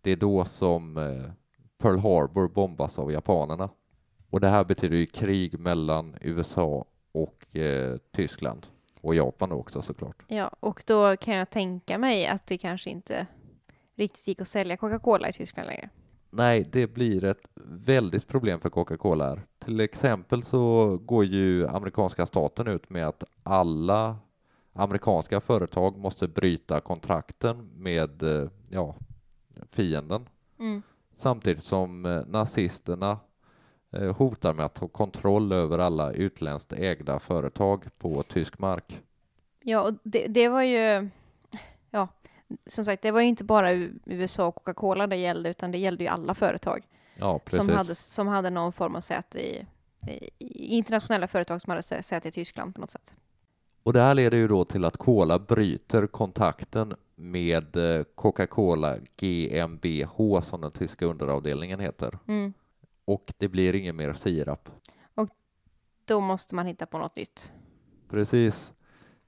Det 0.00 0.10
är 0.10 0.16
då 0.16 0.44
som 0.44 0.96
eh, 0.96 1.30
Pearl 1.78 1.98
Harbor 1.98 2.48
bombas 2.48 2.98
av 2.98 3.12
japanerna. 3.12 3.68
Och 4.30 4.40
det 4.40 4.48
här 4.48 4.64
betyder 4.64 4.96
ju 4.96 5.06
krig 5.06 5.58
mellan 5.58 6.16
USA 6.20 6.84
och 7.12 7.56
eh, 7.56 7.96
Tyskland 8.12 8.66
och 9.04 9.14
Japan 9.14 9.52
också 9.52 9.82
såklart. 9.82 10.22
Ja, 10.28 10.50
och 10.60 10.82
då 10.86 11.16
kan 11.16 11.34
jag 11.34 11.50
tänka 11.50 11.98
mig 11.98 12.26
att 12.26 12.46
det 12.46 12.58
kanske 12.58 12.90
inte 12.90 13.26
riktigt 13.94 14.28
gick 14.28 14.40
att 14.40 14.48
sälja 14.48 14.76
Coca-Cola 14.76 15.28
i 15.28 15.32
Tyskland 15.32 15.66
längre. 15.66 15.88
Nej, 16.30 16.68
det 16.72 16.86
blir 16.86 17.24
ett 17.24 17.48
väldigt 17.64 18.28
problem 18.28 18.60
för 18.60 18.70
Coca-Cola 18.70 19.28
här. 19.28 19.42
Till 19.58 19.80
exempel 19.80 20.42
så 20.42 20.96
går 20.98 21.24
ju 21.24 21.68
amerikanska 21.68 22.26
staten 22.26 22.68
ut 22.68 22.90
med 22.90 23.08
att 23.08 23.24
alla 23.42 24.16
amerikanska 24.72 25.40
företag 25.40 25.98
måste 25.98 26.28
bryta 26.28 26.80
kontrakten 26.80 27.70
med 27.76 28.22
eh, 28.22 28.48
ja, 28.70 28.94
fienden. 29.70 30.28
Mm. 30.58 30.82
samtidigt 31.16 31.64
som 31.64 32.06
eh, 32.06 32.22
nazisterna 32.26 33.18
hotar 34.16 34.54
med 34.54 34.66
att 34.66 34.74
ta 34.74 34.88
kontroll 34.88 35.52
över 35.52 35.78
alla 35.78 36.12
utländskt 36.12 36.72
ägda 36.72 37.18
företag 37.18 37.84
på 37.98 38.22
tysk 38.22 38.58
mark. 38.58 39.00
Ja, 39.62 39.82
och 39.82 39.94
det, 40.02 40.26
det 40.26 40.48
var 40.48 40.62
ju, 40.62 41.08
ja, 41.90 42.08
som 42.66 42.84
sagt, 42.84 43.02
det 43.02 43.10
var 43.10 43.20
ju 43.20 43.26
inte 43.26 43.44
bara 43.44 43.72
USA 44.04 44.46
och 44.46 44.54
Coca-Cola 44.54 45.06
det 45.06 45.16
gällde, 45.16 45.50
utan 45.50 45.70
det 45.70 45.78
gällde 45.78 46.04
ju 46.04 46.10
alla 46.10 46.34
företag 46.34 46.82
Ja, 47.16 47.40
som 47.46 47.68
hade, 47.68 47.94
som 47.94 48.26
hade 48.28 48.50
någon 48.50 48.72
form 48.72 48.94
av 48.96 49.00
säte 49.00 49.38
i, 49.40 49.66
i, 50.38 50.76
internationella 50.76 51.26
företag 51.28 51.60
som 51.60 51.70
hade 51.70 51.82
sä- 51.82 52.02
säte 52.02 52.28
i 52.28 52.32
Tyskland 52.32 52.74
på 52.74 52.80
något 52.80 52.90
sätt. 52.90 53.14
Och 53.82 53.92
det 53.92 54.00
här 54.02 54.14
leder 54.14 54.36
ju 54.38 54.48
då 54.48 54.64
till 54.64 54.84
att 54.84 54.96
Cola 54.96 55.38
bryter 55.38 56.06
kontakten 56.06 56.94
med 57.14 57.76
eh, 57.76 58.04
Coca-Cola 58.14 58.96
GmbH 59.16 60.40
som 60.42 60.60
den 60.60 60.70
tyska 60.70 61.06
underavdelningen 61.06 61.80
heter. 61.80 62.18
Mm. 62.28 62.52
Och 63.04 63.32
det 63.38 63.48
blir 63.48 63.74
ingen 63.74 63.96
mer 63.96 64.12
sirap. 64.12 64.68
Då 66.06 66.20
måste 66.20 66.54
man 66.54 66.66
hitta 66.66 66.86
på 66.86 66.98
något 66.98 67.16
nytt. 67.16 67.52
Precis. 68.08 68.72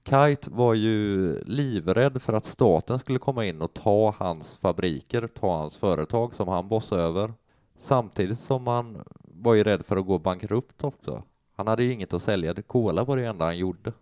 Kite 0.04 0.50
var 0.50 0.75
ju 0.75 1.40
livrädd 1.45 2.23
för 2.23 2.33
att 2.33 2.45
staten 2.47 2.99
skulle 2.99 3.18
komma 3.18 3.45
in 3.45 3.62
och 3.62 3.75
ta 3.75 4.14
hans 4.18 4.56
fabriker, 4.56 5.26
ta 5.26 5.56
hans 5.59 5.76
företag 5.76 6.35
som 6.35 6.49
han 6.49 6.68
bossade 6.68 7.02
över. 7.02 7.35
Samtidigt 7.76 8.38
som 8.38 8.66
han 8.66 9.02
var 9.23 9.54
ju 9.54 9.64
rädd 9.64 9.87
för 9.87 9.97
att 9.97 10.06
gå 10.06 10.18
bankrupt 10.18 10.85
också. 10.85 11.23
Han 11.54 11.66
hade 11.66 11.85
ju 11.85 11.92
inget 11.92 12.12
att 12.12 12.23
sälja. 12.23 12.62
Cola 12.62 13.04
var 13.04 13.16
det 13.16 13.26
enda 13.26 13.45
han 13.45 13.59
gjorde. 13.59 13.92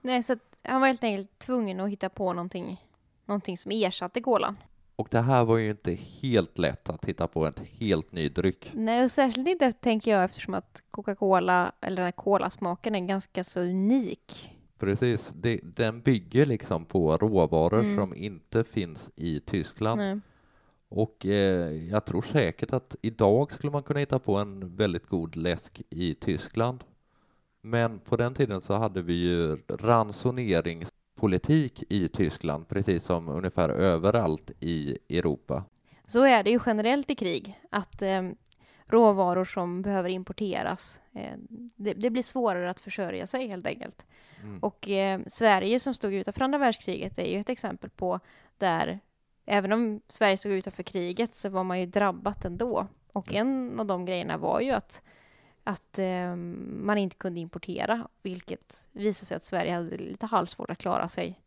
Nej, 0.00 0.22
så 0.22 0.36
han 0.62 0.80
var 0.80 0.88
helt 0.88 1.04
enkelt 1.04 1.38
tvungen 1.38 1.80
att 1.80 1.90
hitta 1.90 2.08
på 2.08 2.32
någonting, 2.32 2.84
någonting 3.24 3.56
som 3.56 3.70
ersatte 3.70 4.20
kolan. 4.20 4.56
Och 4.96 5.08
det 5.10 5.20
här 5.20 5.44
var 5.44 5.58
ju 5.58 5.70
inte 5.70 5.92
helt 5.94 6.58
lätt 6.58 6.88
att 6.88 7.04
hitta 7.04 7.26
på 7.28 7.46
en 7.46 7.54
helt 7.80 8.12
ny 8.12 8.28
dryck. 8.28 8.70
Nej, 8.74 9.04
och 9.04 9.10
särskilt 9.10 9.48
inte 9.48 9.72
tänker 9.72 10.10
jag 10.10 10.24
eftersom 10.24 10.54
att 10.54 10.82
Coca-Cola, 10.90 11.72
eller 11.80 11.96
den 11.96 12.04
här 12.04 12.12
kolasmaken, 12.12 12.94
är 12.94 13.00
ganska 13.00 13.44
så 13.44 13.60
unik. 13.60 14.50
Precis, 14.78 15.32
det, 15.34 15.60
den 15.62 16.00
bygger 16.00 16.46
liksom 16.46 16.84
på 16.84 17.16
råvaror 17.16 17.80
Mm. 17.80 17.96
som 17.96 18.14
inte 18.14 18.64
finns 18.64 19.10
i 19.16 19.40
Tyskland. 19.40 20.00
Nej. 20.00 20.20
Och 20.88 21.26
eh, 21.26 21.72
jag 21.90 22.04
tror 22.04 22.22
säkert 22.22 22.72
att 22.72 22.96
idag 23.02 23.52
skulle 23.52 23.70
man 23.70 23.82
kunna 23.82 24.00
hitta 24.00 24.18
på 24.18 24.36
en 24.36 24.76
väldigt 24.76 25.06
god 25.06 25.36
läsk 25.36 25.82
i 25.90 26.14
Tyskland. 26.14 26.84
Men 27.60 27.98
på 27.98 28.16
den 28.16 28.34
tiden 28.34 28.60
så 28.60 28.74
hade 28.74 29.02
vi 29.02 29.12
ju 29.14 29.58
ransoneringspolitik 31.24 31.84
i 31.88 32.08
Tyskland, 32.08 32.68
precis 32.68 33.04
som 33.04 33.28
ungefär 33.28 33.68
överallt 33.68 34.50
i 34.60 34.98
Europa. 35.08 35.64
Så 36.06 36.24
är 36.24 36.42
det 36.42 36.50
ju 36.50 36.60
generellt 36.66 37.10
i 37.10 37.14
krig, 37.14 37.60
att 37.70 38.02
eh, 38.02 38.22
råvaror 38.86 39.44
som 39.44 39.82
behöver 39.82 40.08
importeras, 40.08 41.00
eh, 41.14 41.38
det, 41.76 41.94
det 41.94 42.10
blir 42.10 42.22
svårare 42.22 42.70
att 42.70 42.80
försörja 42.80 43.26
sig 43.26 43.48
helt 43.48 43.66
enkelt. 43.66 44.06
Mm. 44.42 44.58
Och 44.62 44.90
eh, 44.90 45.20
Sverige 45.26 45.80
som 45.80 45.94
stod 45.94 46.14
utanför 46.14 46.44
andra 46.44 46.58
världskriget 46.58 47.18
är 47.18 47.26
ju 47.26 47.40
ett 47.40 47.50
exempel 47.50 47.90
på 47.90 48.20
där, 48.58 49.00
även 49.46 49.72
om 49.72 50.00
Sverige 50.08 50.36
stod 50.36 50.52
utanför 50.52 50.82
kriget 50.82 51.34
så 51.34 51.48
var 51.48 51.64
man 51.64 51.80
ju 51.80 51.86
drabbat 51.86 52.44
ändå. 52.44 52.86
Och 53.14 53.34
en 53.34 53.80
av 53.80 53.86
de 53.86 54.04
grejerna 54.04 54.38
var 54.38 54.60
ju 54.60 54.70
att, 54.70 55.02
att 55.64 55.98
eh, 55.98 56.36
man 56.36 56.98
inte 56.98 57.16
kunde 57.16 57.40
importera, 57.40 58.08
vilket 58.22 58.88
visade 58.92 59.26
sig 59.26 59.36
att 59.36 59.42
Sverige 59.42 59.72
hade 59.74 59.96
lite 59.96 60.26
halvsvårt 60.26 60.70
att 60.70 60.78
klara 60.78 61.08
sig 61.08 61.40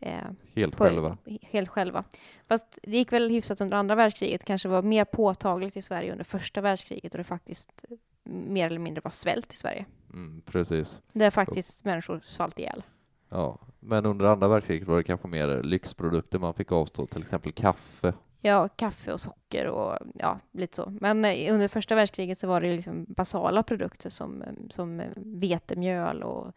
eh, 0.00 0.12
Helt 0.54 0.76
på- 0.76 0.84
själva. 0.84 1.16
Helt 1.42 1.68
själva. 1.68 2.04
Fast 2.48 2.78
det 2.82 2.96
gick 2.96 3.12
väl 3.12 3.30
hyfsat 3.30 3.60
under 3.60 3.76
andra 3.76 3.94
världskriget, 3.94 4.44
kanske 4.44 4.68
var 4.68 4.82
mer 4.82 5.04
påtagligt 5.04 5.76
i 5.76 5.82
Sverige 5.82 6.12
under 6.12 6.24
första 6.24 6.60
världskriget 6.60 7.12
och 7.14 7.18
det 7.18 7.24
faktiskt 7.24 7.84
eh, 7.90 7.96
mer 8.30 8.66
eller 8.66 8.78
mindre 8.78 9.00
var 9.04 9.10
svält 9.10 9.52
i 9.52 9.56
Sverige. 9.56 9.86
Mm, 10.12 10.42
precis. 10.46 11.00
Där 11.12 11.30
faktiskt 11.30 11.84
människor 11.84 12.20
svalt 12.26 12.58
ihjäl. 12.58 12.82
Ja, 13.28 13.58
men 13.80 14.06
under 14.06 14.24
andra 14.24 14.48
världskriget 14.48 14.88
var 14.88 14.96
det 14.96 15.04
kanske 15.04 15.28
mer 15.28 15.62
lyxprodukter 15.62 16.38
man 16.38 16.54
fick 16.54 16.72
avstå, 16.72 17.06
till 17.06 17.22
exempel 17.22 17.52
kaffe. 17.52 18.14
Ja, 18.40 18.68
kaffe 18.68 19.12
och 19.12 19.20
socker 19.20 19.66
och 19.66 19.98
ja, 20.14 20.38
lite 20.52 20.76
så. 20.76 20.92
Men 21.00 21.24
eh, 21.24 21.54
under 21.54 21.68
första 21.68 21.94
världskriget 21.94 22.38
så 22.38 22.48
var 22.48 22.60
det 22.60 22.76
liksom 22.76 23.04
basala 23.08 23.62
produkter 23.62 24.10
som, 24.10 24.42
eh, 24.42 24.52
som 24.70 25.00
eh, 25.00 25.10
vetemjöl 25.16 26.22
och 26.22 26.52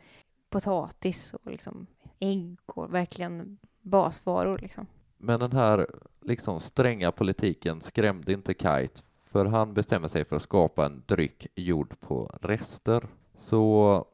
potatis 0.49 1.33
och 1.33 1.51
liksom 1.51 1.87
ägg 2.19 2.57
och 2.65 2.93
verkligen 2.93 3.57
basvaror 3.81 4.57
liksom. 4.57 4.87
Men 5.17 5.39
den 5.39 5.51
här 5.51 5.87
liksom 6.21 6.59
stränga 6.59 7.11
politiken 7.11 7.81
skrämde 7.81 8.33
inte 8.33 8.53
Kite 8.53 9.01
för 9.31 9.45
han 9.45 9.73
bestämmer 9.73 10.07
sig 10.07 10.25
för 10.25 10.35
att 10.35 10.41
skapa 10.41 10.85
en 10.85 11.03
dryck 11.05 11.47
gjord 11.55 11.99
på 11.99 12.31
rester. 12.41 13.07
Så 13.37 14.05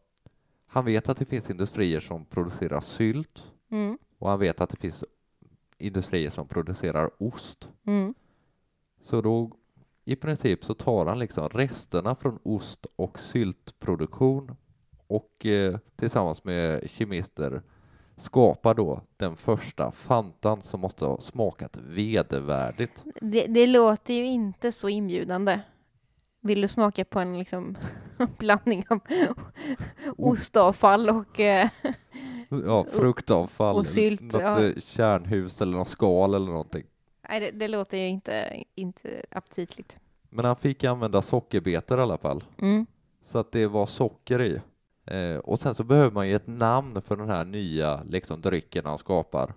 han 0.68 0.86
vet 0.86 1.10
att 1.10 1.18
det 1.18 1.26
finns 1.26 1.50
industrier 1.50 2.00
som 2.00 2.26
producerar 2.26 2.82
sylt 2.82 3.44
Mm, 3.70 3.98
och 4.20 4.30
han 4.30 4.40
vet 4.40 4.62
att 4.62 4.70
det 4.70 4.78
finns 4.78 5.04
industrier 5.78 6.30
som 6.30 6.48
producerar 6.48 7.10
ost. 7.18 7.70
mm, 7.88 8.14
Så 9.02 9.22
då 9.22 9.52
i 10.06 10.16
princip 10.16 10.64
så 10.66 10.74
tar 10.74 11.06
han 11.06 11.20
liksom 11.20 11.50
resterna 11.50 12.16
från 12.16 12.40
ost 12.44 12.86
och 12.96 13.20
syltproduktion 13.20 14.56
och 15.08 15.46
eh, 15.46 15.78
tillsammans 15.96 16.44
med 16.44 16.90
kemister 16.90 17.62
skapar 18.18 18.74
då 18.74 19.02
den 19.18 19.36
första 19.36 19.92
Fantan 19.92 20.62
som 20.62 20.82
måste 20.82 21.06
ha 21.06 21.22
smakat 21.22 21.78
vedervärdigt. 21.78 23.04
Det, 23.22 23.46
det 23.48 23.68
låter 23.68 24.14
ju 24.14 24.26
inte 24.26 24.72
så 24.72 24.90
inbjudande. 24.90 25.60
Vill 26.42 26.62
du 26.62 26.68
smaka 26.68 27.06
på 27.06 27.20
en 27.20 27.38
liksom 27.38 27.78
blandning 28.40 28.86
av 28.90 29.00
ostavfall 30.18 31.10
och... 31.10 31.40
Eh, 31.40 31.70
Ja, 32.50 32.86
fruktavfall, 32.90 33.76
och 33.76 33.88
sylt, 33.88 34.22
något 34.22 34.42
ja. 34.42 34.64
eh, 34.64 34.74
kärnhus 34.80 35.62
eller 35.62 35.78
något 35.78 35.90
skal 35.90 36.34
eller 36.34 36.52
någonting. 36.52 36.84
nej, 37.30 37.40
det, 37.40 37.52
det 37.52 37.68
låter 37.68 37.98
ju 37.98 38.08
inte, 38.08 38.64
inte 38.76 39.22
aptitligt. 39.32 39.98
Men 40.30 40.46
han 40.46 40.56
fick 40.56 40.84
använda 40.84 41.22
sockerbetor 41.22 42.00
i 42.00 42.02
alla 42.02 42.18
fall. 42.18 42.44
Mm. 42.62 42.86
så 43.22 43.40
att 43.40 43.52
det 43.52 43.68
var 43.68 43.86
socker 43.86 44.42
i. 44.42 44.62
Eh, 45.06 45.38
och 45.38 45.60
sen 45.60 45.76
så 45.76 45.84
behöver 45.84 46.12
man 46.12 46.28
ju 46.28 46.36
ett 46.36 46.48
namn 46.48 47.02
för 47.02 47.16
den 47.16 47.30
här 47.30 47.46
nya 47.46 48.04
liksom, 48.04 48.42
drycken 48.42 48.86
han 48.86 48.98
skapar. 48.98 49.54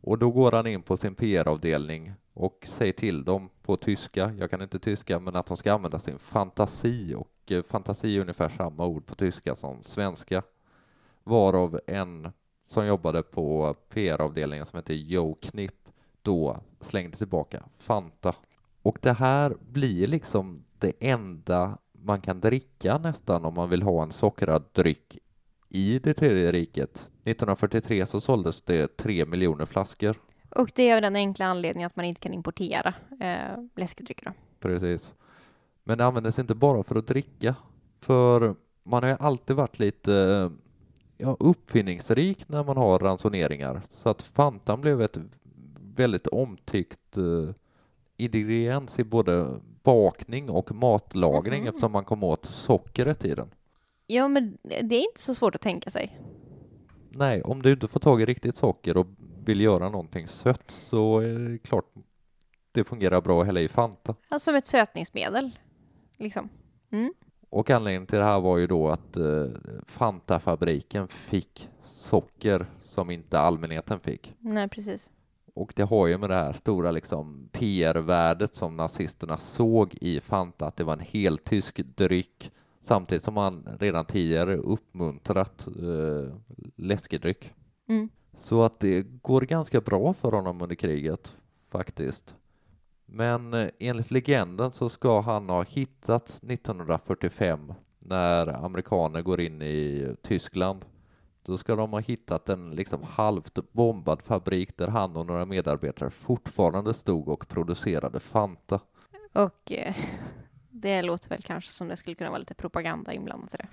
Och 0.00 0.18
då 0.18 0.30
går 0.30 0.52
han 0.52 0.66
in 0.66 0.82
på 0.82 0.96
sin 0.96 1.14
PR-avdelning 1.14 2.12
och 2.34 2.66
säger 2.68 2.92
till 2.92 3.24
dem 3.24 3.50
på 3.62 3.76
tyska, 3.76 4.34
jag 4.38 4.50
kan 4.50 4.62
inte 4.62 4.78
tyska, 4.78 5.18
men 5.18 5.36
att 5.36 5.46
de 5.46 5.56
ska 5.56 5.72
använda 5.72 5.98
sin 5.98 6.18
fantasi 6.18 7.14
och 7.14 7.52
eh, 7.52 7.62
fantasi 7.62 8.16
är 8.16 8.20
ungefär 8.20 8.48
samma 8.48 8.86
ord 8.86 9.06
på 9.06 9.14
tyska 9.14 9.56
som 9.56 9.82
svenska. 9.82 10.42
Varav 11.30 11.80
en 11.86 12.32
som 12.68 12.86
jobbade 12.86 13.22
på 13.22 13.76
PR-avdelningen 13.88 14.66
som 14.66 14.76
heter 14.76 14.94
Joe 14.94 15.34
Knipp 15.34 15.88
då 16.22 16.60
slängde 16.80 17.16
tillbaka 17.16 17.62
Fanta. 17.78 18.34
Och 18.82 18.98
det 19.02 19.12
här 19.12 19.54
blir 19.60 20.06
liksom 20.06 20.64
det 20.78 20.92
enda 21.00 21.78
man 21.92 22.20
kan 22.20 22.40
dricka 22.40 22.98
nästan 22.98 23.44
om 23.44 23.54
man 23.54 23.70
vill 23.70 23.82
ha 23.82 24.02
en 24.02 24.12
sockrad 24.12 24.64
dryck 24.72 25.18
i 25.68 25.98
det 25.98 26.14
tredje 26.14 26.52
riket. 26.52 26.94
1943 26.94 28.06
så 28.06 28.20
såldes 28.20 28.62
det 28.62 28.96
tre 28.96 29.26
miljoner 29.26 29.66
flaskor. 29.66 30.16
Och 30.56 30.70
det 30.74 30.88
är 30.88 30.96
av 30.96 31.02
den 31.02 31.16
enkla 31.16 31.46
anledningen 31.46 31.86
att 31.86 31.96
man 31.96 32.04
inte 32.04 32.20
kan 32.20 32.34
importera 32.34 32.94
eh, 33.20 33.58
läskedrycker. 33.76 34.24
Då. 34.24 34.32
Precis. 34.60 35.14
Men 35.84 35.98
det 35.98 36.04
användes 36.04 36.38
inte 36.38 36.54
bara 36.54 36.82
för 36.82 36.96
att 36.96 37.06
dricka. 37.06 37.54
För 38.00 38.54
man 38.82 39.02
har 39.02 39.10
ju 39.10 39.16
alltid 39.20 39.56
varit 39.56 39.78
lite 39.78 40.14
eh, 40.14 40.50
ja, 41.20 41.36
uppfinningsrik 41.40 42.48
när 42.48 42.64
man 42.64 42.76
har 42.76 42.98
ransoneringar. 42.98 43.82
Så 43.88 44.08
att 44.08 44.22
Fantan 44.22 44.80
blev 44.80 45.02
ett 45.02 45.16
väldigt 45.96 46.26
omtyckt 46.26 47.16
eh, 47.16 47.54
ingrediens 48.16 48.98
i 48.98 49.04
både 49.04 49.60
bakning 49.82 50.50
och 50.50 50.72
matlagning 50.74 51.60
Mhm. 51.60 51.68
eftersom 51.68 51.92
man 51.92 52.04
kom 52.04 52.24
åt 52.24 52.44
sockret 52.44 53.24
i 53.24 53.34
den. 53.34 53.50
Ja, 54.06 54.28
men 54.28 54.58
det 54.62 54.96
är 54.96 55.08
inte 55.08 55.22
så 55.22 55.34
svårt 55.34 55.54
att 55.54 55.60
tänka 55.60 55.90
sig. 55.90 56.18
Nej, 57.10 57.42
om 57.42 57.62
du 57.62 57.72
inte 57.72 57.88
får 57.88 58.00
tag 58.00 58.22
i 58.22 58.24
riktigt 58.24 58.56
socker 58.56 58.96
och 58.96 59.06
vill 59.44 59.60
göra 59.60 59.88
någonting 59.88 60.28
sött 60.28 60.70
så 60.70 61.18
är 61.20 61.38
det 61.38 61.58
klart 61.58 61.84
det 62.72 62.84
fungerar 62.84 63.20
bra 63.20 63.40
att 63.40 63.46
hälla 63.46 63.60
i 63.60 63.68
Fanta. 63.68 64.14
Ja, 64.28 64.38
som 64.38 64.54
ett 64.54 64.66
sötningsmedel. 64.66 65.50
Liksom. 66.16 66.48
Mm. 66.90 67.14
Och 67.50 67.70
anledningen 67.70 68.06
till 68.06 68.18
det 68.18 68.24
här 68.24 68.40
var 68.40 68.58
ju 68.58 68.66
då 68.66 68.88
att 68.88 69.16
eh, 69.16 69.46
Fanta-fabriken 69.86 71.08
fick 71.08 71.68
socker 71.84 72.66
som 72.82 73.10
inte 73.10 73.38
allmänheten 73.38 74.00
fick. 74.00 74.34
Nej, 74.38 74.68
precis. 74.68 75.10
Och 75.54 75.72
det 75.76 75.82
har 75.82 76.06
ju 76.06 76.18
med 76.18 76.30
det 76.30 76.34
här 76.34 76.52
stora 76.52 76.90
liksom 76.90 77.48
PR-värdet 77.52 78.56
som 78.56 78.76
nazisterna 78.76 79.38
såg 79.38 79.94
i 80.00 80.20
Fanta, 80.20 80.66
att 80.66 80.76
det 80.76 80.84
var 80.84 80.92
en 80.92 81.00
heltysk 81.00 81.80
dryck 81.96 82.52
samtidigt 82.82 83.24
som 83.24 83.34
man 83.34 83.68
redan 83.80 84.04
tidigare 84.04 84.56
uppmuntrat 84.56 85.66
eh, 85.66 86.34
läskedryck. 86.76 87.54
Mm. 87.88 88.08
Så 88.34 88.62
att 88.62 88.80
det 88.80 89.02
går 89.02 89.40
ganska 89.40 89.80
bra 89.80 90.14
för 90.14 90.32
honom 90.32 90.62
under 90.62 90.76
kriget 90.76 91.36
faktiskt. 91.70 92.34
Men 93.12 93.54
eh, 93.54 93.68
enligt 93.78 94.10
legenden 94.10 94.72
så 94.72 94.88
ska 94.88 95.20
han 95.20 95.48
ha 95.48 95.62
hittats 95.62 96.36
1945 96.42 97.72
när 97.98 98.64
amerikaner 98.64 99.22
går 99.22 99.40
in 99.40 99.62
i 99.62 100.08
Tyskland. 100.22 100.84
Då 101.42 101.58
ska 101.58 101.76
de 101.76 101.92
ha 101.92 102.00
hittat 102.00 102.48
en 102.48 102.70
liksom 102.70 103.02
halvt 103.02 103.72
bombad 103.72 104.22
fabrik 104.22 104.76
där 104.76 104.88
han 104.88 105.16
och 105.16 105.26
några 105.26 105.44
medarbetare 105.44 106.10
fortfarande 106.10 106.94
stod 106.94 107.28
och 107.28 107.48
producerade 107.48 108.20
Fanta. 108.20 108.80
Och 109.32 109.72
eh, 109.72 109.94
det 110.70 111.02
låter 111.02 111.28
väl 111.28 111.42
kanske 111.42 111.70
som 111.70 111.88
det 111.88 111.96
skulle 111.96 112.14
kunna 112.14 112.30
vara 112.30 112.38
lite 112.38 112.54
propaganda 112.54 113.12
inblandat 113.12 113.54
i 113.54 113.56
det. 113.56 113.68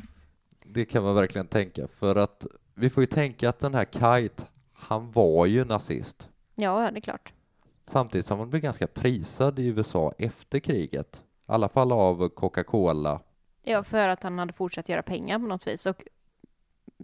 Det 0.66 0.86
kan 0.86 1.04
man 1.04 1.16
verkligen 1.16 1.48
tänka 1.48 1.88
för 1.88 2.16
att 2.16 2.46
vi 2.74 2.90
får 2.90 3.04
ju 3.04 3.08
tänka 3.08 3.50
att 3.50 3.60
den 3.60 3.74
här 3.74 3.86
Kite, 3.86 4.44
han 4.74 5.12
var 5.12 5.46
ju 5.46 5.66
nazist. 5.66 6.30
Ja, 6.56 6.92
det 6.92 7.00
är 7.00 7.02
klart. 7.02 7.34
Samtidigt 7.88 8.28
som 8.28 8.40
han 8.40 8.50
blev 8.50 8.62
ganska 8.62 8.88
prisad 8.88 9.60
i 9.60 9.66
USA 9.66 10.14
efter 10.18 10.60
kriget. 10.60 11.24
I 11.24 11.52
alla 11.52 11.70
fall 11.70 11.92
av 11.92 12.30
Coca-Cola. 12.30 13.22
Ja, 13.64 13.84
för 13.84 14.10
att 14.10 14.24
han 14.24 14.40
hade 14.40 14.54
fortsatt 14.54 14.90
göra 14.90 15.02
pengar 15.02 15.40
på 15.40 15.46
något 15.46 15.68
vis 15.68 15.86
och 15.86 16.04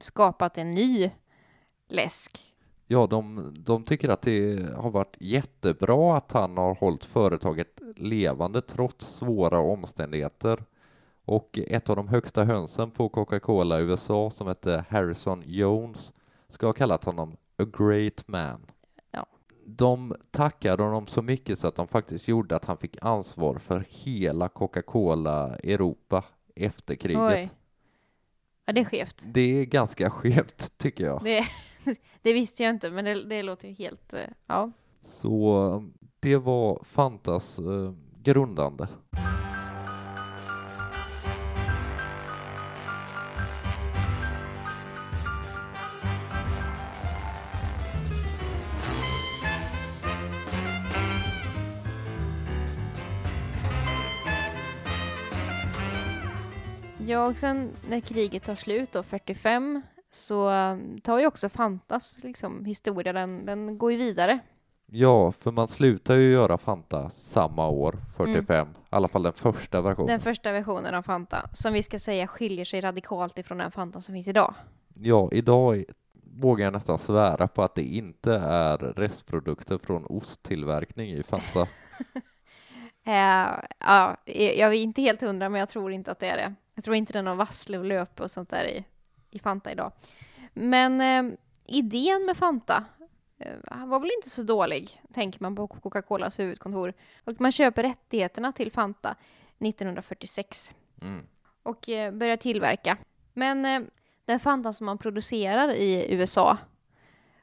skapat 0.01 0.57
en 0.57 0.71
ny 0.71 1.11
läsk. 1.87 2.53
Ja, 2.87 3.07
de, 3.07 3.53
de 3.59 3.83
tycker 3.83 4.09
att 4.09 4.21
det 4.21 4.69
har 4.75 4.89
varit 4.89 5.17
jättebra 5.19 6.17
att 6.17 6.31
han 6.31 6.57
har 6.57 6.75
hållit 6.75 7.05
företaget 7.05 7.79
levande 7.95 8.61
trots 8.61 9.05
svåra 9.05 9.59
omständigheter. 9.59 10.63
Och 11.25 11.59
ett 11.67 11.89
av 11.89 11.95
de 11.95 12.07
högsta 12.07 12.43
hönsen 12.43 12.91
på 12.91 13.09
Coca-Cola 13.09 13.79
i 13.79 13.83
USA 13.83 14.31
som 14.31 14.47
hette 14.47 14.85
Harrison 14.89 15.43
Jones 15.45 16.11
ska 16.49 16.65
ha 16.65 16.73
kallat 16.73 17.03
honom 17.03 17.37
a 17.57 17.65
great 17.77 18.27
man. 18.27 18.65
De 19.65 20.15
tackade 20.31 20.83
honom 20.83 21.07
så 21.07 21.21
mycket 21.21 21.59
så 21.59 21.67
att 21.67 21.75
de 21.75 21.87
faktiskt 21.87 22.27
gjorde 22.27 22.55
att 22.55 22.65
han 22.65 22.77
fick 22.77 22.97
ansvar 23.01 23.57
för 23.59 23.85
hela 23.89 24.49
Coca-Cola 24.49 25.55
Europa 25.55 26.23
efter 26.55 26.95
kriget. 26.95 27.21
Oj. 27.21 27.49
Ja, 28.65 28.73
det 28.73 28.81
är 28.81 28.85
skevt. 28.85 29.23
Det 29.25 29.41
är 29.41 29.65
ganska 29.65 30.09
skevt 30.09 30.77
tycker 30.77 31.03
jag. 31.05 31.23
Det, 31.23 31.43
det 32.21 32.33
visste 32.33 32.63
jag 32.63 32.69
inte, 32.69 32.91
men 32.91 33.05
det, 33.05 33.23
det 33.23 33.43
låter 33.43 33.67
ju 33.67 33.73
helt... 33.73 34.13
eh, 34.13 34.19
Ja. 34.47 34.71
Så 35.01 35.83
det 36.19 36.37
var 36.37 36.83
Fantas 36.83 37.59
eh, 37.59 37.93
grundande. 38.23 38.87
Och 57.25 57.37
sen 57.37 57.71
när 57.89 57.99
kriget 57.99 58.43
tar 58.43 58.55
slut 58.55 58.91
då, 58.91 59.03
45, 59.03 59.81
så 60.11 60.51
eh, 60.51 60.77
tar 61.03 61.19
ju 61.19 61.27
också 61.27 61.49
Fantas 61.49 62.23
liksom, 62.23 62.65
historia, 62.65 63.13
den, 63.13 63.45
den 63.45 63.77
går 63.77 63.91
ju 63.91 63.97
vidare. 63.97 64.39
Ja, 64.85 65.31
för 65.31 65.51
man 65.51 65.67
slutar 65.67 66.15
ju 66.15 66.31
göra 66.31 66.57
Fanta 66.57 67.09
samma 67.09 67.67
år, 67.67 67.97
45, 68.17 68.67
i 68.67 68.71
alla 68.89 69.07
fall 69.07 69.23
den 69.23 69.33
första 69.33 69.81
versionen. 69.81 70.07
Den 70.07 70.19
första 70.19 70.51
versionen 70.51 70.95
av 70.95 71.01
Fanta, 71.01 71.49
som 71.53 71.73
vi 71.73 71.83
ska 71.83 71.99
säga 71.99 72.27
skiljer 72.27 72.65
sig 72.65 72.81
radikalt 72.81 73.39
ifrån 73.39 73.57
den 73.57 73.71
Fanta 73.71 74.01
som 74.01 74.15
finns 74.15 74.27
idag. 74.27 74.53
Ja, 74.93 75.29
idag 75.31 75.85
vågar 76.23 76.65
jag 76.65 76.73
nästan 76.73 76.99
svära 76.99 77.47
på 77.47 77.63
att 77.63 77.75
det 77.75 77.83
inte 77.83 78.33
är 78.35 78.77
restprodukter 78.77 79.77
från 79.77 80.05
osttillverkning 80.05 81.11
i 81.11 81.23
Fanta. 81.23 81.67
Eh, 83.05 83.47
ja, 83.79 84.17
jag 84.25 84.69
är 84.69 84.73
inte 84.73 85.01
helt 85.01 85.21
hundra, 85.21 85.49
men 85.49 85.59
jag 85.59 85.69
tror 85.69 85.91
inte 85.91 86.11
att 86.11 86.19
det 86.19 86.27
är 86.27 86.37
det. 86.37 86.53
Jag 86.75 86.83
tror 86.83 86.95
inte 86.95 87.19
är 87.19 87.23
någon 87.23 87.37
vassle 87.37 87.77
och 87.77 87.85
löpe 87.85 88.23
och 88.23 88.31
sånt 88.31 88.49
där 88.49 88.63
i, 88.65 88.85
i 89.29 89.39
Fanta 89.39 89.71
idag. 89.71 89.91
Men 90.53 91.01
eh, 91.01 91.37
idén 91.65 92.25
med 92.25 92.37
Fanta 92.37 92.85
eh, 93.39 93.85
var 93.85 93.99
väl 93.99 94.11
inte 94.17 94.29
så 94.29 94.43
dålig, 94.43 95.01
tänker 95.13 95.41
man 95.41 95.55
på 95.55 95.67
Coca-Colas 95.67 96.39
huvudkontor. 96.39 96.93
Och 97.23 97.41
man 97.41 97.51
köper 97.51 97.83
rättigheterna 97.83 98.51
till 98.51 98.71
Fanta 98.71 99.15
1946 99.59 100.75
Mm. 101.01 101.25
och 101.63 101.89
eh, 101.89 102.11
börjar 102.13 102.37
tillverka. 102.37 102.97
Men 103.33 103.65
eh, 103.65 103.81
den 104.25 104.39
Fanta 104.39 104.73
som 104.73 104.85
man 104.85 104.97
producerar 104.97 105.69
i 105.71 106.13
USA 106.13 106.57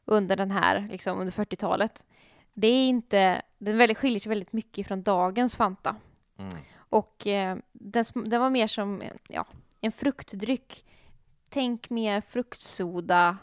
under 0.05 0.37
den 0.37 0.51
här, 0.51 0.88
liksom 0.90 1.19
under 1.19 1.33
40-talet, 1.33 2.07
det 2.55 2.66
är 2.66 2.88
inte, 2.88 3.43
den 3.59 3.79
väldigt, 3.79 3.99
skiljer 3.99 4.21
sig 4.21 4.29
väldigt 4.29 4.53
mycket 4.53 4.87
från 4.87 5.03
dagens 5.03 5.57
Fanta. 5.57 5.97
Mm. 6.38 6.53
Och 6.90 7.26
eh, 7.26 7.57
den, 7.72 8.05
den 8.14 8.40
var 8.40 8.50
mer 8.50 8.66
som 8.66 9.03
ja, 9.29 9.46
en 9.81 9.92
fruktdryck. 9.92 10.87
Tänk 11.48 11.90
mer 11.90 12.20
fruktsoda 12.20 13.37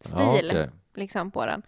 stil 0.00 0.18
Ja, 0.20 0.50
okej. 0.50 0.70
liksom 0.94 1.30
på 1.30 1.46
den. 1.46 1.62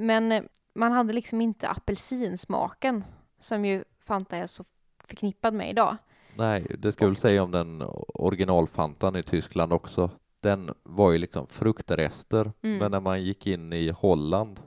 Men 0.00 0.32
eh, 0.32 0.42
man 0.74 0.92
hade 0.92 1.12
liksom 1.12 1.40
inte 1.40 1.68
apelsinsmaken 1.68 3.04
som 3.38 3.64
ju 3.64 3.84
Fanta 4.00 4.36
är 4.36 4.46
så 4.46 4.64
förknippad 5.04 5.54
med 5.54 5.70
idag. 5.70 5.96
Nej, 6.34 6.76
det 6.78 6.92
ska 6.92 7.04
jag 7.04 7.10
väl 7.10 7.16
säga 7.16 7.42
om 7.42 7.50
den 7.50 7.82
originalfantan 8.14 9.16
i 9.16 9.22
Tyskland 9.22 9.72
också. 9.72 10.10
Den 10.40 10.74
var 10.82 11.12
ju 11.12 11.18
liksom 11.18 11.46
fruktrester, 11.46 12.52
Mm. 12.62 12.78
men 12.78 12.90
när 12.90 13.00
man 13.00 13.22
gick 13.22 13.46
in 13.46 13.72
i 13.72 13.90
Holland 13.90 14.60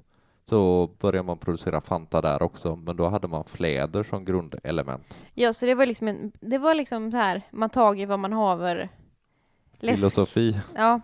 så 0.49 0.87
började 0.99 1.25
man 1.25 1.37
producera 1.37 1.81
Fanta 1.81 2.21
där 2.21 2.41
också, 2.41 2.75
men 2.75 2.95
då 2.97 3.07
hade 3.07 3.27
man 3.27 3.43
fläder 3.43 4.03
som 4.03 4.25
grundelement. 4.25 5.03
Ja, 5.33 5.53
så 5.53 5.65
det 5.65 5.75
var 5.75 5.85
liksom, 5.85 6.07
en, 6.07 6.31
det 6.39 6.57
var 6.57 6.73
liksom 6.73 7.11
så 7.11 7.17
här, 7.17 7.41
man 7.51 7.69
tagit 7.69 8.09
vad 8.09 8.19
man 8.19 8.33
haver 8.33 8.89
läsk. 9.79 9.99
Filosofi. 9.99 10.59
Ja, 10.75 11.01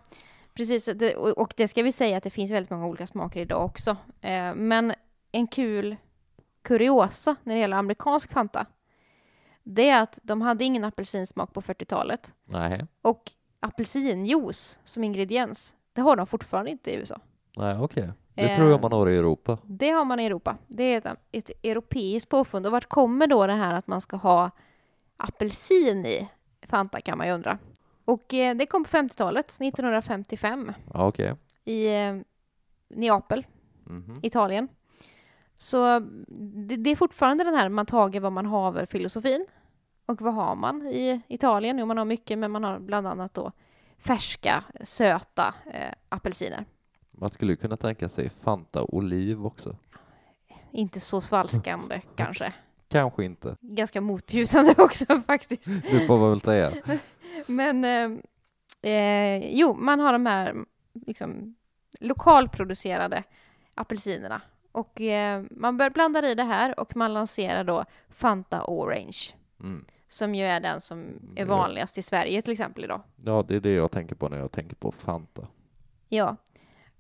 precis. 0.54 0.90
Och, 1.36 1.54
det 1.58 1.68
ska 1.68 1.84
vi 1.84 1.92
säga 1.92 2.18
att 2.18 2.24
det 2.24 2.30
finns 2.30 2.52
väldigt 2.52 2.70
många 2.70 2.88
olika 2.88 3.08
smaker 3.08 3.40
idag 3.42 3.66
också. 3.66 3.98
Eh, 4.22 4.56
men 4.56 4.94
en 5.32 5.48
kul 5.48 5.96
kuriosa 6.62 7.36
när 7.44 7.54
det 7.54 7.60
gäller 7.60 7.78
amerikansk 7.78 8.32
Fanta, 8.32 8.66
det 9.64 9.90
är 9.90 10.02
att 10.02 10.20
de 10.24 10.42
hade 10.42 10.64
ingen 10.66 10.84
apelsinsmak 10.84 11.54
på 11.54 11.62
40-talet. 11.62 12.36
Nej, 12.46 12.86
Och 13.02 13.24
apelsinjuice 13.60 14.80
som 14.84 15.04
ingrediens, 15.04 15.76
det 15.94 16.02
har 16.02 16.16
de 16.16 16.28
fortfarande 16.28 16.72
inte 16.72 16.92
i 16.92 16.96
USA. 16.96 17.20
nej 17.58 17.78
okej. 17.80 18.10
Det 18.34 18.42
Eh. 18.52 18.58
tror 18.58 18.70
jag 18.70 18.82
man 18.82 18.92
har 18.92 19.10
i 19.10 19.18
Europa. 19.18 19.58
Det 19.64 19.90
har 19.90 20.06
man 20.06 20.20
i 20.20 20.26
Europa. 20.26 20.58
Det 20.68 20.84
är 20.84 20.98
ett, 20.98 21.18
ett 21.32 21.52
europeiskt 21.64 22.30
påfund. 22.30 22.66
Och 22.66 22.72
vart 22.72 22.90
kommer 22.90 23.28
då 23.28 23.48
det 23.48 23.54
här 23.54 23.74
att 23.76 23.88
man 23.88 24.02
ska 24.02 24.18
ha 24.18 24.52
apelsin 25.18 26.06
i 26.06 26.30
Fanta 26.68 27.02
kan 27.02 27.18
man 27.18 27.28
ju 27.28 27.34
undra. 27.34 27.58
Och 28.06 28.34
eh, 28.34 28.56
det 28.56 28.66
kom 28.66 28.84
på 28.84 28.90
50-talet, 28.90 29.46
1955, 29.62 30.72
Ja, 30.94 31.08
okej. 31.08 31.36
i 31.66 31.88
eh, 31.88 32.16
Neapel, 32.90 33.46
Mhm. 33.86 34.20
Italien. 34.22 34.68
Så 35.58 36.00
det, 36.68 36.76
det 36.76 36.90
är 36.90 36.96
fortfarande 36.96 37.44
den 37.44 37.54
här 37.56 37.70
man 37.70 37.86
tager 37.86 38.20
vad 38.20 38.32
man 38.32 38.46
haver 38.46 38.86
filosofin. 38.86 39.46
Och 40.06 40.22
vad 40.22 40.34
har 40.34 40.56
man 40.56 40.88
i 40.88 41.22
Italien? 41.28 41.80
Jo, 41.80 41.86
man 41.86 41.98
har 41.98 42.06
mycket, 42.06 42.38
men 42.38 42.52
man 42.52 42.64
har 42.64 42.80
bland 42.80 43.08
annat 43.08 43.34
då 43.34 43.52
färska, 44.00 44.64
söta 44.82 45.54
eh, 45.74 45.94
apelsiner. 46.10 46.66
Man 47.20 47.30
skulle 47.30 47.56
kunna 47.56 47.78
tänka 47.78 48.10
sig 48.10 48.30
Fanta 48.30 48.84
Oliv 48.84 49.46
också. 49.46 49.76
Inte 50.72 51.00
så 51.00 51.22
svalskande 51.22 52.02
kanske. 52.16 52.54
Kanske 52.88 53.26
inte. 53.26 53.56
Ganska 53.62 54.02
motbjudande 54.02 54.74
också 54.78 55.06
faktiskt. 55.28 55.66
Det 55.92 56.08
får 56.08 56.30
väl 56.30 56.42
säga. 56.42 56.74
Men 57.48 57.86
eh, 57.86 58.92
eh, 58.92 59.52
jo, 59.52 59.74
man 59.74 60.00
har 60.00 60.14
de 60.14 60.26
här 60.26 60.56
liksom, 60.94 61.56
lokalproducerade 62.00 63.24
apelsinerna. 63.76 64.42
Och 64.72 65.02
eh, 65.02 65.44
man 65.52 65.78
blanda 65.78 66.30
i 66.30 66.36
det 66.36 66.44
här 66.44 66.80
och 66.80 66.96
man 66.96 67.14
lanserar 67.14 67.64
då 67.64 67.86
Fanta 68.10 68.64
Orange. 68.68 69.18
Mm. 69.60 69.86
Som 70.08 70.36
ju 70.36 70.44
är 70.44 70.60
den 70.60 70.82
som 70.82 71.06
är 71.36 71.46
vanligast 71.46 71.98
i 71.98 72.02
Sverige 72.02 72.42
till 72.42 72.52
exempel 72.54 72.84
idag. 72.84 73.02
Ja, 73.16 73.46
det 73.48 73.56
är 73.56 73.60
det 73.60 73.74
jag 73.74 73.92
tänker 73.92 74.16
på 74.16 74.30
när 74.30 74.38
jag 74.38 74.52
tänker 74.52 74.76
på 74.76 74.92
Fanta. 74.92 75.48
Ja. 76.10 76.36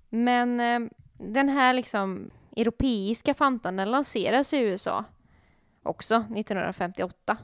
Men 0.10 0.60
eh, 0.60 0.90
den 1.18 1.50
här 1.50 1.74
liksom 1.74 2.32
europeiska 2.56 3.34
Fantan 3.34 3.76
den 3.76 3.92
lanseras 3.92 4.54
i 4.54 4.58
USA 4.58 5.06
också 5.84 6.16
1958. 6.16 7.38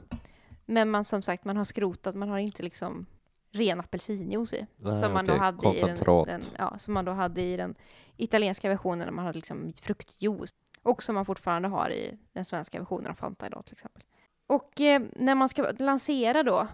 Men 0.66 0.90
man 0.90 1.04
som 1.04 1.22
sagt, 1.22 1.44
man 1.44 1.56
har 1.56 1.64
skrotat, 1.64 2.14
man 2.14 2.28
har 2.28 2.38
inte 2.38 2.62
liksom 2.62 3.06
ren 3.50 3.80
apelsinjuice 3.80 4.52
i. 4.52 4.66
Nej, 4.76 4.96
som, 4.96 5.12
man 5.12 5.26
då 5.26 5.32
okej, 5.32 5.44
hade 5.44 5.76
i 5.76 5.80
den, 5.80 6.24
den, 6.26 6.42
ja, 6.58 6.78
som 6.78 6.94
man 6.94 7.04
då 7.04 7.12
hade 7.12 7.42
i 7.42 7.56
den 7.56 7.74
italienska 8.16 8.68
versionen 8.68 9.06
när 9.06 9.12
man 9.12 9.24
hade 9.24 9.38
liksom 9.38 9.72
fruktjuice. 9.82 10.54
Och 10.82 11.02
som 11.02 11.14
man 11.14 11.24
fortfarande 11.24 11.68
har 11.68 11.90
i 11.90 12.18
den 12.32 12.44
svenska 12.44 12.78
versionen 12.78 13.10
av 13.10 13.14
Fanta 13.14 13.46
idag 13.46 13.64
till 13.64 13.72
exempel. 13.72 14.02
Och 14.46 14.80
eh, 14.80 15.02
när 15.16 15.34
man 15.34 15.48
ska 15.48 15.70
lansera 15.78 16.42
då 16.42 16.66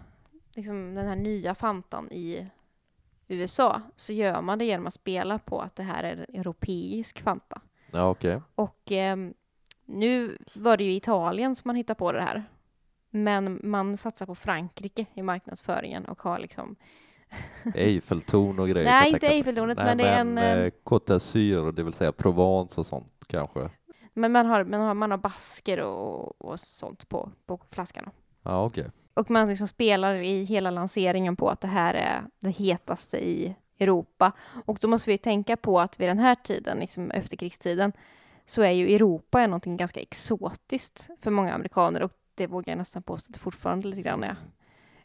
liksom 0.55 0.95
den 0.95 1.07
här 1.07 1.17
nya 1.17 1.55
Fantan 1.55 2.13
i 2.13 2.47
USA 3.33 3.81
så 3.97 4.13
gör 4.13 4.41
man 4.41 4.59
det 4.59 4.65
genom 4.65 4.87
att 4.87 4.95
spela 4.95 5.39
på 5.39 5.61
att 5.61 5.77
det 5.77 5.83
här 5.83 6.03
är 6.03 6.13
en 6.13 6.41
europeisk 6.41 7.21
Fanta. 7.21 7.61
Ja, 7.91 8.11
okej. 8.11 8.41
Och 8.55 8.93
eh, 8.93 9.17
Nu 9.85 10.39
var 10.55 10.77
det 10.77 10.85
ju 10.85 10.93
Italien 10.93 11.55
som 11.55 11.69
man 11.69 11.77
hittade 11.77 11.99
på 11.99 12.13
det 12.13 12.23
här. 12.23 12.45
Men 13.11 13.61
man 13.63 13.97
satsar 13.97 14.27
på 14.27 14.35
Frankrike 14.35 15.07
i 15.15 15.23
marknadsföringen 15.23 16.05
och 16.05 16.23
har 16.23 16.39
liksom 16.39 16.77
Eiffeltorn 17.75 18.59
och 18.59 18.69
grejer. 18.69 18.91
Nej, 18.91 19.13
inte. 19.13 19.29
Eiffeltornet, 19.29 19.77
Nej, 19.77 19.87
men 19.87 19.99
det 19.99 20.05
är 20.05 20.21
en, 20.21 20.35
men, 20.35 20.59
eh, 20.59 20.65
eh, 20.65 20.73
Côte 20.85 21.13
d'Azur, 21.15 21.73
det 21.73 21.83
vill 21.83 21.93
säga 21.93 22.13
Provence 22.13 22.81
och 22.81 22.87
sånt 22.87 23.13
kanske. 23.27 23.71
Men 24.15 24.33
man 24.33 24.47
har, 24.47 24.65
man 24.65 24.81
har, 24.81 24.95
man 24.95 25.11
har 25.11 25.19
basker 25.19 25.81
och, 25.81 26.43
och 26.45 26.61
sånt 26.61 27.09
på, 27.09 27.33
på 27.47 27.61
flaskan. 27.71 28.11
Ja, 28.43 28.65
okej. 28.65 28.91
Och 29.15 29.31
man 29.31 29.49
liksom 29.49 29.69
spelar 29.69 30.15
i 30.15 30.45
hela 30.45 30.71
lanseringen 30.71 31.37
på 31.37 31.49
att 31.49 31.61
det 31.61 31.69
här 31.69 31.95
är 31.95 32.23
det 32.41 32.51
hetaste 32.51 33.17
i 33.29 33.55
Europa. 33.79 34.33
Och 34.67 34.79
då 34.81 34.89
måste 34.89 35.11
vi 35.11 35.19
tänka 35.19 35.57
på 35.57 35.81
att 35.81 36.01
vid 36.01 36.09
den 36.09 36.19
här 36.19 36.35
tiden, 36.35 36.79
liksom 36.79 37.11
efterkrigstiden, 37.11 37.93
så 38.45 38.63
är 38.63 38.71
ju 38.71 38.95
Europa 38.95 39.41
är 39.41 39.47
någonting 39.49 39.77
ganska 39.77 40.01
exotiskt 40.01 41.11
för 41.21 41.31
många 41.31 41.53
amerikaner 41.53 42.03
och 42.03 42.13
det 42.35 42.47
vågar 42.47 42.73
jag 42.73 42.79
nästan 42.79 43.03
påstå 43.03 43.31
att 43.31 43.35
det 43.35 43.41
fortfarande 43.41 43.89
lite 43.89 44.03
grann 44.03 44.25
är. 44.25 44.37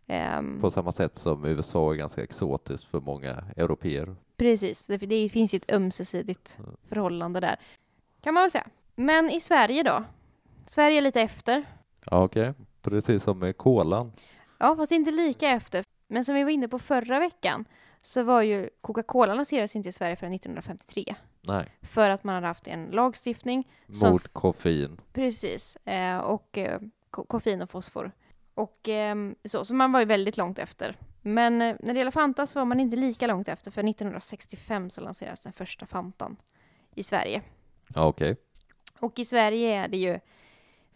Ehm, 0.08 0.62
På 0.62 0.72
samma 0.72 0.92
sätt 0.92 1.18
som 1.18 1.46
USA 1.46 1.92
är 1.92 1.96
ganska 1.96 2.24
exotiskt 2.24 2.84
för 2.86 3.00
många 3.00 3.44
europeer. 3.56 4.16
Precis, 4.38 4.88
det, 4.88 4.98
det 4.98 5.30
finns 5.30 5.54
ju 5.54 5.58
ett 5.58 5.72
ömsesidigt 5.72 6.58
Mm. 6.60 6.76
förhållande 6.90 7.40
där. 7.40 7.56
Kan 8.22 8.34
man 8.34 8.44
väl 8.44 8.52
säga. 8.52 8.68
Men 8.96 9.30
i 9.30 9.40
Sverige 9.40 9.84
då? 9.84 10.04
Sverige 10.68 10.98
är 10.98 11.02
lite 11.02 11.22
efter. 11.22 11.66
Ja, 12.06 12.24
okej. 12.24 12.54
Precis 12.90 13.24
som 13.24 13.40
med 13.40 13.58
kolan. 13.58 14.12
Ja, 14.58 14.76
fast 14.76 14.92
inte 14.92 15.12
lika 15.12 15.50
efter. 15.50 15.84
Men 16.08 16.26
som 16.26 16.36
vi 16.36 16.44
var 16.44 16.52
inne 16.52 16.68
på 16.68 16.80
förra 16.80 17.20
veckan 17.20 17.66
så 18.02 18.24
var 18.24 18.42
ju 18.42 18.70
Coca-Cola 18.82 19.34
lanserades 19.34 19.76
inte 19.76 19.90
i 19.90 19.92
Sverige 19.92 20.16
förrän 20.16 20.34
1953. 20.34 21.16
Nej, 21.42 21.70
För 21.82 22.10
att 22.10 22.24
man 22.24 22.36
hade 22.36 22.48
haft 22.48 22.68
en 22.68 22.86
lagstiftning, 22.86 23.68
Som- 23.94 24.12
mot 24.12 24.28
koffein. 24.34 25.02
precis, 25.14 25.76
eh, 25.76 26.18
och 26.18 26.58
eh, 26.58 26.80
ko- 27.12 27.26
koffein 27.26 27.62
och 27.62 27.70
fosfor. 27.70 28.12
Och 28.54 28.90
ehm, 28.90 29.36
så, 29.46 29.66
så 29.66 29.76
man 29.76 29.92
var 29.92 30.00
ju 30.00 30.06
väldigt 30.06 30.38
långt 30.38 30.60
efter. 30.60 30.96
Men 31.22 31.62
eh, 31.62 31.76
när 31.80 31.94
det 31.94 31.98
gäller 32.00 32.12
Fanta 32.12 32.48
så 32.48 32.60
var 32.60 32.66
man 32.66 32.80
inte 32.80 32.96
lika 32.96 33.28
långt 33.28 33.48
efter, 33.48 33.72
för 33.72 33.84
1965 33.90 34.90
så 34.90 35.02
lanserades 35.02 35.42
den 35.42 35.54
första 35.54 35.86
Fantan 35.86 36.38
i 36.96 37.04
Sverige. 37.04 37.42
Okej. 37.96 38.36
Och 39.00 39.20
i 39.20 39.26
Sverige 39.26 39.84
är 39.84 39.88
det 39.88 39.98
ju 39.98 40.20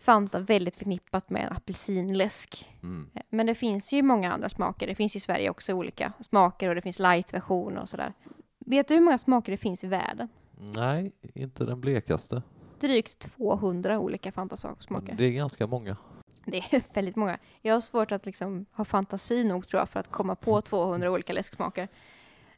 Fanta 0.02 0.40
väldigt 0.40 0.76
förknippat 0.76 1.30
med 1.30 1.44
en 1.44 1.54
apelsinläsk. 1.54 2.78
Mm. 2.84 3.10
Men 3.30 3.46
det 3.46 3.56
finns 3.56 3.94
ju 3.94 4.02
många 4.02 4.34
andra 4.34 4.50
smaker. 4.50 4.88
Det 4.88 4.96
finns 4.96 5.16
i 5.16 5.20
Sverige 5.20 5.50
också 5.50 5.74
olika 5.74 6.14
smaker 6.20 6.70
och 6.70 6.76
det 6.76 6.82
finns 6.82 7.00
light-version 7.00 7.78
och 7.78 7.90
sådär. 7.90 8.14
Vet 8.60 8.88
du 8.88 8.94
hur 8.94 9.02
många 9.02 9.18
smaker 9.18 9.52
det 9.52 9.58
finns 9.58 9.84
i 9.84 9.88
världen? 9.88 10.30
Nej, 10.76 11.12
inte 11.34 11.64
den 11.64 11.82
blekaste. 11.82 12.44
Drygt 12.80 13.20
200 13.20 14.00
olika 14.00 14.32
Fanta-smaker. 14.32 15.16
Det 15.18 15.24
är 15.24 15.32
ganska 15.32 15.68
många. 15.68 15.98
Det 16.46 16.58
är 16.58 16.84
väldigt 16.94 17.16
många. 17.16 17.38
Jag 17.62 17.74
har 17.74 17.82
svårt 17.82 18.12
att 18.12 18.26
liksom 18.26 18.66
ha 18.72 18.86
fantasi 18.86 19.44
nog 19.44 19.68
tror 19.68 19.82
jag 19.82 19.90
för 19.90 20.00
att 20.00 20.12
komma 20.12 20.36
på 20.36 20.62
200 20.62 21.12
olika 21.12 21.34
läsksmaker. 21.34 21.88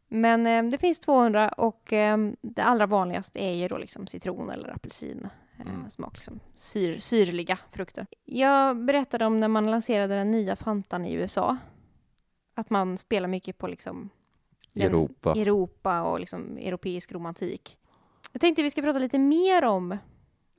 Men 0.08 0.48
eh, 0.48 0.64
det 0.72 0.78
finns 0.78 1.00
200 1.00 1.50
och 1.50 1.94
eh, 1.94 2.18
det 2.42 2.64
allra 2.64 2.86
vanligaste 2.86 3.44
är 3.44 3.54
ju 3.54 3.68
då 3.68 3.78
liksom 3.78 4.08
citron 4.08 4.50
eller 4.50 4.70
apelsin. 4.70 5.28
Eh, 5.60 5.68
Mm. 5.68 5.90
smak, 5.90 6.16
liksom 6.16 6.40
syr, 6.54 6.98
syrliga 7.00 7.60
frukter. 7.70 8.08
Jag 8.26 8.86
berättade 8.86 9.26
om 9.26 9.40
när 9.40 9.48
man 9.48 9.72
lanserade 9.72 10.16
den 10.16 10.32
nya 10.32 10.56
Fantan 10.56 11.06
i 11.06 11.14
USA. 11.14 11.58
Att 12.56 12.70
man 12.70 12.98
spelar 12.98 13.28
mycket 13.28 13.58
på 13.58 13.68
liksom 13.68 14.10
Europa. 14.76 15.32
Europa 15.32 16.02
och 16.04 16.20
liksom 16.20 16.58
europeisk 16.58 17.12
romantik. 17.12 17.78
Jag 18.32 18.42
tänkte 18.42 18.64
vi 18.64 18.70
ska 18.70 18.82
prata 18.82 19.00
lite 19.00 19.20
mer 19.20 19.64
om 19.64 19.98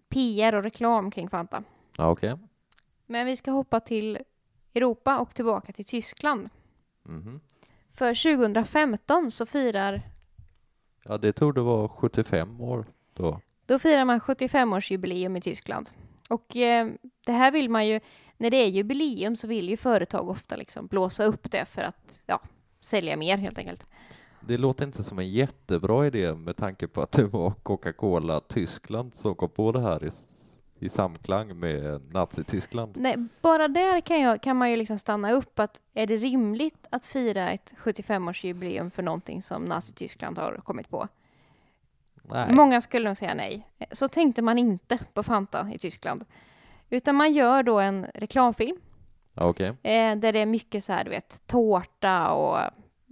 PR 0.08 0.54
och 0.54 0.62
reklam 0.62 1.10
kring 1.10 1.28
Fanta. 1.30 1.64
Ja, 1.96 2.10
okej. 2.10 2.36
Men 3.06 3.26
vi 3.26 3.36
ska 3.36 3.50
hoppa 3.50 3.80
till 3.80 4.18
Europa 4.74 5.18
och 5.18 5.34
tillbaka 5.34 5.72
till 5.72 5.84
Tyskland. 5.84 6.50
Mhm. 7.02 7.40
För 7.90 8.14
2015 8.14 9.30
så 9.30 9.46
firar, 9.46 10.02
Ja, 11.04 11.18
det 11.18 11.32
tog 11.32 11.54
det 11.54 11.60
vara 11.62 11.88
75 11.88 12.60
år 12.60 12.86
då. 13.14 13.40
Då 13.66 13.78
firar 13.78 14.04
man 14.04 14.20
75-årsjubileum 14.20 15.38
i 15.38 15.40
Tyskland. 15.40 15.90
Och 16.28 16.56
eh, 16.56 16.88
det 17.26 17.32
här 17.32 17.50
vill 17.50 17.70
man 17.70 17.86
ju, 17.86 18.00
när 18.36 18.50
det 18.50 18.56
är 18.56 18.68
jubileum 18.68 19.36
så 19.36 19.46
vill 19.46 19.68
ju 19.68 19.76
företag 19.76 20.28
ofta 20.28 20.56
liksom 20.56 20.86
blåsa 20.86 21.24
upp 21.24 21.50
det 21.50 21.64
för 21.64 21.82
att 21.82 22.22
ja, 22.26 22.40
sälja 22.80 23.16
mer 23.16 23.36
helt 23.36 23.58
enkelt. 23.58 23.86
Det 24.40 24.58
låter 24.58 24.84
inte 24.84 25.04
som 25.04 25.18
en 25.18 25.30
jättebra 25.30 26.06
idé 26.06 26.34
med 26.34 26.56
tanke 26.56 26.88
på 26.88 27.02
att 27.02 27.12
det 27.12 27.24
var 27.24 27.50
Coca-Cola 27.62 28.40
Tyskland 28.40 29.12
som 29.14 29.34
kom 29.34 29.50
på 29.50 29.72
det 29.72 29.80
här 29.80 30.04
i, 30.04 30.10
i 30.78 30.88
samklang 30.88 31.58
med 31.58 32.14
Nazityskland. 32.14 32.96
Nej, 32.96 33.16
bara 33.40 33.68
där 33.68 34.00
kan, 34.00 34.20
jag, 34.20 34.42
kan 34.42 34.56
man 34.56 34.70
ju 34.70 34.76
liksom 34.76 34.98
stanna 34.98 35.32
upp 35.32 35.58
att 35.58 35.80
är 35.94 36.06
det 36.06 36.16
rimligt 36.16 36.86
att 36.90 37.06
fira 37.06 37.50
ett 37.50 37.74
75-årsjubileum 37.78 38.90
för 38.90 39.02
någonting 39.02 39.42
som 39.42 39.64
Nazityskland 39.64 40.38
har 40.38 40.60
kommit 40.64 40.88
på? 40.88 41.08
Nej. 42.28 42.52
Många 42.52 42.80
skulle 42.80 43.08
nog 43.08 43.16
säga 43.16 43.34
nej. 43.34 43.68
Så 43.92 44.08
tänkte 44.08 44.42
man 44.42 44.58
inte 44.58 44.98
på 45.14 45.22
Fanta 45.22 45.68
i 45.72 45.78
Tyskland. 45.78 46.24
Utan 46.90 47.14
man 47.14 47.32
gör 47.32 47.62
då 47.62 47.80
en 47.80 48.06
reklamfilm 48.14 48.76
okej. 49.34 49.68
eh, 49.68 50.16
där 50.16 50.32
det 50.32 50.38
är 50.38 50.46
mycket 50.46 50.84
så 50.84 50.92
här, 50.92 51.04
du 51.04 51.10
vet, 51.10 51.42
tårta 51.46 52.32
och 52.32 52.58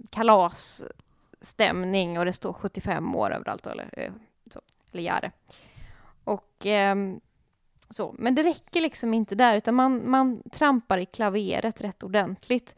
kalasstämning 0.09 2.19
och 2.19 2.25
det 2.25 2.33
står 2.33 2.53
75 2.53 3.15
år 3.15 3.33
överallt 3.33 3.67
eller, 3.67 3.89
eh, 3.97 4.11
så, 4.51 4.61
eller 4.91 5.03
Jare. 5.03 5.31
Och 6.23 6.65
ehm, 6.65 7.19
så. 7.89 8.15
Men 8.17 8.35
det 8.35 8.43
räcker 8.43 8.81
liksom 8.81 9.13
inte 9.13 9.35
där 9.35 9.57
utan 9.57 9.75
man, 9.75 10.09
man 10.09 10.43
trampar 10.51 10.97
i 10.97 11.05
klaveret 11.05 11.81
rätt 11.81 12.03
ordentligt. 12.03 12.75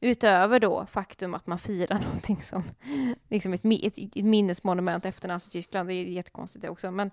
Utöver 0.00 0.60
då 0.60 0.86
faktum 0.86 1.34
att 1.34 1.46
man 1.46 1.58
firar 1.58 1.98
någonting 2.04 2.42
som 2.42 2.62
liksom 3.28 3.52
ett, 3.52 3.64
ett, 3.64 3.98
ett 3.98 4.24
minnesmonument 4.24 5.06
efter 5.06 5.28
Nazityskland. 5.28 5.88
Det 5.88 5.94
är 5.94 6.04
jättekonstigt 6.04 6.62
det 6.62 6.68
också. 6.68 6.90
Men, 6.90 7.10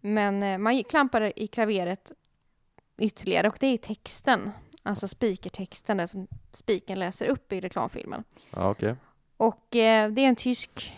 men 0.00 0.42
eh, 0.42 0.58
man 0.58 0.84
klampar 0.84 1.32
i 1.38 1.46
klaveret 1.46 2.12
ytterligare 2.98 3.48
och 3.48 3.56
det 3.60 3.66
är 3.66 3.76
texten. 3.76 4.50
Alltså 4.82 5.08
speakertexten 5.08 5.96
där 5.96 6.06
som 6.06 6.26
spiken 6.52 6.98
läser 6.98 7.26
upp 7.26 7.52
i 7.52 7.60
reklamfilmen. 7.60 8.24
Ja, 8.50 8.70
okej. 8.70 8.96
Och 9.36 9.76
eh, 9.76 10.10
det 10.10 10.22
är 10.22 10.28
en 10.28 10.36
tysk 10.36 10.96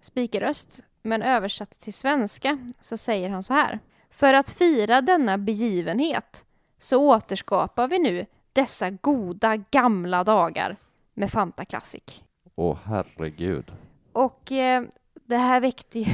speakerröst. 0.00 0.80
Men 1.02 1.22
översatt 1.22 1.70
till 1.70 1.94
svenska 1.94 2.58
så 2.80 2.96
säger 2.96 3.30
han 3.30 3.42
så 3.42 3.54
här. 3.54 3.78
För 4.10 4.34
att 4.34 4.50
fira 4.50 5.00
denna 5.00 5.38
begivenhet 5.38 6.44
så 6.78 7.08
återskapar 7.08 7.88
vi 7.88 7.98
nu 7.98 8.26
dessa 8.58 8.90
goda 8.90 9.56
gamla 9.56 10.24
dagar 10.24 10.76
med 11.14 11.30
Fanta 11.30 11.64
Classic. 11.64 12.22
Åh, 12.54 12.78
herregud. 12.84 13.72
Och 14.12 14.52
eh, 14.52 14.82
det 15.24 15.36
här 15.36 15.60
väckte 15.60 15.98
ju 16.00 16.06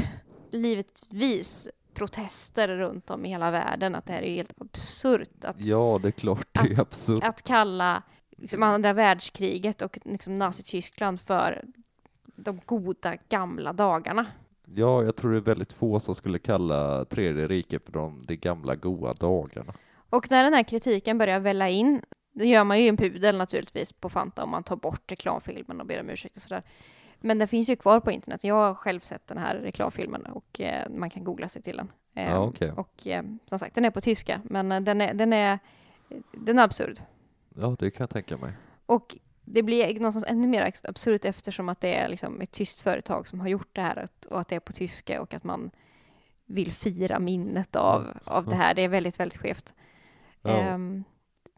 givetvis 0.50 1.68
protester 1.94 2.68
runt 2.68 3.10
om 3.10 3.24
i 3.24 3.28
hela 3.28 3.50
världen 3.50 3.94
att 3.94 4.06
det 4.06 4.12
här 4.12 4.22
är 4.22 4.34
helt 4.34 4.60
absurt 4.60 5.44
att, 5.44 5.60
Ja, 5.60 5.98
det 6.02 6.08
är 6.08 6.12
klart 6.12 6.48
det 6.52 6.72
är 6.72 6.80
absurt. 6.80 7.24
att 7.24 7.42
kalla 7.42 8.02
liksom, 8.36 8.62
andra 8.62 8.92
världskriget 8.92 9.82
och 9.82 9.98
liksom, 10.04 10.38
Nazityskland 10.38 11.20
för 11.20 11.64
de 12.36 12.60
goda 12.66 13.16
gamla 13.28 13.72
dagarna. 13.72 14.26
Ja, 14.74 15.02
jag 15.02 15.16
tror 15.16 15.32
det 15.32 15.38
är 15.38 15.40
väldigt 15.40 15.72
få 15.72 16.00
som 16.00 16.14
skulle 16.14 16.38
kalla 16.38 17.04
Tredje 17.04 17.46
riket 17.46 17.84
för 17.84 17.92
de, 17.92 18.24
de 18.26 18.36
gamla 18.36 18.74
goa 18.74 19.14
dagarna. 19.14 19.72
Och 20.10 20.30
när 20.30 20.44
den 20.44 20.54
här 20.54 20.62
kritiken 20.62 21.18
börjar 21.18 21.40
välla 21.40 21.68
in, 21.68 22.02
då 22.34 22.44
gör 22.44 22.64
man 22.64 22.80
ju 22.80 22.88
en 22.88 22.96
pudel 22.96 23.38
naturligtvis 23.38 23.92
på 23.92 24.08
Fanta 24.08 24.44
om 24.44 24.50
man 24.50 24.62
tar 24.62 24.76
bort 24.76 25.12
reklamfilmen 25.12 25.80
och 25.80 25.86
ber 25.86 26.00
om 26.00 26.10
ursäkt 26.10 26.36
och 26.36 26.42
sådär. 26.42 26.62
Men 27.20 27.38
den 27.38 27.48
finns 27.48 27.68
ju 27.68 27.76
kvar 27.76 28.00
på 28.00 28.10
internet. 28.10 28.44
Jag 28.44 28.54
har 28.54 28.74
själv 28.74 29.00
sett 29.00 29.26
den 29.26 29.38
här 29.38 29.56
reklamfilmen 29.56 30.26
och 30.26 30.60
eh, 30.60 30.88
man 30.90 31.10
kan 31.10 31.24
googla 31.24 31.48
sig 31.48 31.62
till 31.62 31.76
den. 31.76 31.92
Eh, 32.14 32.30
Ja, 32.30 32.38
okej. 32.38 32.72
Och 32.72 33.06
eh, 33.06 33.22
som 33.46 33.58
sagt, 33.58 33.74
den 33.74 33.84
är 33.84 33.90
på 33.90 34.00
tyska, 34.00 34.40
men 34.44 34.72
eh, 34.72 34.80
den 34.80 35.00
är, 35.00 35.14
den 35.14 35.32
är, 35.32 35.58
den 36.32 36.58
är 36.58 36.62
absurd. 36.62 36.98
Ja, 37.56 37.76
det 37.78 37.90
kan 37.90 38.04
jag 38.04 38.10
tänka 38.10 38.36
mig. 38.36 38.52
Och 38.86 39.18
det 39.44 39.62
blir 39.62 39.94
någonstans 39.94 40.24
ännu 40.28 40.48
mer 40.48 40.72
absurt 40.82 41.24
eftersom 41.24 41.68
att 41.68 41.80
det 41.80 41.94
är 41.94 42.08
liksom 42.08 42.40
ett 42.40 42.50
tyst 42.52 42.80
företag 42.80 43.28
som 43.28 43.40
har 43.40 43.48
gjort 43.48 43.68
det 43.72 43.82
här 43.82 44.08
och 44.30 44.40
att 44.40 44.48
det 44.48 44.56
är 44.56 44.60
på 44.60 44.72
tyska 44.72 45.22
och 45.22 45.34
att 45.34 45.44
man 45.44 45.70
vill 46.46 46.72
fira 46.72 47.18
minnet 47.18 47.76
av, 47.76 48.06
av 48.24 48.46
det 48.46 48.54
här. 48.54 48.74
Det 48.74 48.82
är 48.82 48.88
väldigt, 48.88 49.20
väldigt 49.20 49.38
skevt. 49.38 49.74
Ja. 50.42 50.50
Ehm, 50.50 51.04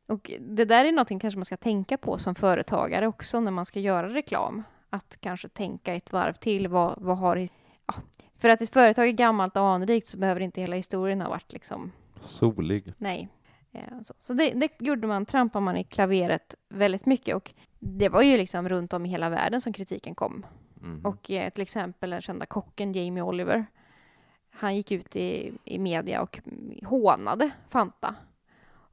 och 0.06 0.30
det 0.40 0.64
där 0.64 0.84
är 0.84 0.92
någonting 0.92 1.18
kanske 1.18 1.38
man 1.38 1.44
ska 1.44 1.56
tänka 1.56 1.98
på 1.98 2.18
som 2.18 2.34
företagare 2.34 3.06
också 3.06 3.40
när 3.40 3.50
man 3.50 3.64
ska 3.64 3.80
göra 3.80 4.08
reklam. 4.08 4.62
Att 4.90 5.16
kanske 5.20 5.48
tänka 5.48 5.94
ett 5.94 6.12
varv 6.12 6.32
till. 6.32 6.68
Vad, 6.68 6.94
vad 6.98 7.18
har 7.18 7.36
ja, 7.86 7.94
för 8.38 8.48
att 8.48 8.60
ett 8.60 8.72
företag 8.72 9.08
är 9.08 9.12
gammalt 9.12 9.56
och 9.56 9.62
anrikt 9.62 10.06
så 10.06 10.18
behöver 10.18 10.40
inte 10.40 10.60
hela 10.60 10.76
historien 10.76 11.20
ha 11.20 11.28
varit 11.28 11.52
liksom 11.52 11.92
Solig. 12.20 12.92
Nej. 12.98 13.28
Eh, 13.72 14.00
Så, 14.02 14.14
så 14.18 14.32
det, 14.32 14.50
det 14.50 14.70
gjorde 14.78 15.06
man, 15.06 15.26
trampade 15.26 15.64
man 15.64 15.76
i 15.76 15.84
klaveret 15.84 16.54
väldigt 16.68 17.06
mycket 17.06 17.36
och 17.36 17.54
det 17.78 18.08
var 18.08 18.22
ju 18.22 18.36
liksom 18.36 18.68
runt 18.68 18.92
om 18.92 19.06
i 19.06 19.08
hela 19.08 19.28
världen 19.28 19.60
som 19.60 19.72
kritiken 19.72 20.14
kom. 20.14 20.46
Mhm. 20.74 21.06
Och 21.06 21.30
eh, 21.30 21.50
till 21.50 21.62
exempel 21.62 22.10
den 22.10 22.20
kända 22.20 22.46
kocken 22.46 22.92
Jamie 22.92 23.22
Oliver, 23.22 23.66
han 24.50 24.76
gick 24.76 24.90
ut 24.92 25.16
i, 25.16 25.52
i 25.64 25.78
media 25.78 26.22
och 26.22 26.40
hånade 26.84 27.50
Fanta 27.68 28.14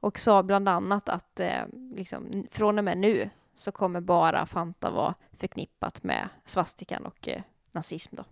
och 0.04 0.18
sa 0.18 0.42
bland 0.42 0.68
annat 0.68 1.08
att 1.08 1.40
eh, 1.40 1.66
liksom, 1.94 2.46
från 2.50 2.78
och 2.78 2.84
med 2.84 2.98
nu 2.98 3.30
så 3.54 3.72
kommer 3.72 4.00
bara 4.00 4.46
Fanta 4.46 4.90
vara 4.90 5.14
förknippat 5.36 6.02
med 6.02 6.28
svastikan 6.44 7.06
och 7.06 7.28
eh, 7.28 7.42
nazism 7.72 8.16
då. 8.16 8.24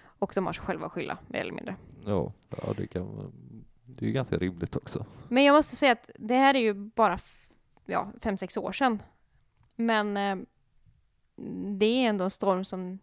Och 0.00 0.32
de 0.34 0.46
har 0.46 0.52
sig 0.52 0.64
själva 0.64 0.86
att 0.86 0.92
skylla, 0.92 1.18
mer 1.26 1.40
eller 1.40 1.52
mindre. 1.52 1.76
Ja, 2.06 2.32
ja 2.50 2.72
det, 2.76 2.86
kan, 2.86 3.32
det 3.84 4.04
är 4.04 4.06
ju 4.06 4.12
ganska 4.12 4.36
rimligt 4.36 4.76
också. 4.76 5.06
Men 5.28 5.44
jag 5.44 5.54
måste 5.54 5.76
säga 5.76 5.92
att 5.92 6.10
det 6.18 6.34
här 6.34 6.54
är 6.54 6.60
ju 6.60 6.74
bara 6.74 7.18
ja, 7.84 8.08
fem, 8.20 8.36
sex 8.36 8.56
år 8.56 8.72
sedan. 8.72 9.02
Men 9.76 10.16
eh, 10.16 10.36
det 11.78 11.86
är 11.86 12.08
ändå 12.08 12.24
en 12.24 12.30
storm 12.30 12.64
som 12.64 12.98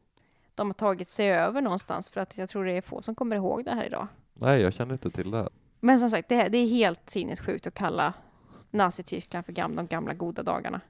de 0.55 0.67
har 0.67 0.73
tagit 0.73 1.09
sig 1.09 1.31
över 1.31 1.61
någonstans 1.61 2.09
för 2.09 2.21
att 2.21 2.37
jag 2.37 2.49
tror 2.49 2.65
det 2.65 2.71
är 2.71 2.81
få 2.81 3.01
som 3.01 3.15
kommer 3.15 3.35
ihåg 3.35 3.65
det 3.65 3.71
här 3.71 3.85
idag. 3.85 4.07
Nej, 4.33 4.61
jag 4.61 4.73
känner 4.73 4.93
inte 4.93 5.09
till 5.09 5.31
det 5.31 5.37
här. 5.37 5.49
Men 5.85 5.99
som 5.99 6.09
sagt, 6.09 6.29
det, 6.29 6.49
det 6.49 6.57
är 6.57 6.67
helt 6.67 7.09
sinnessjukt 7.09 7.67
att 7.67 7.73
kalla 7.73 8.13
Nazityskland 8.71 9.45
för 9.45 9.53
gamla, 9.53 9.81
de 9.81 9.87
gamla 9.87 10.13
goda 10.13 10.43
dagarna. 10.43 10.81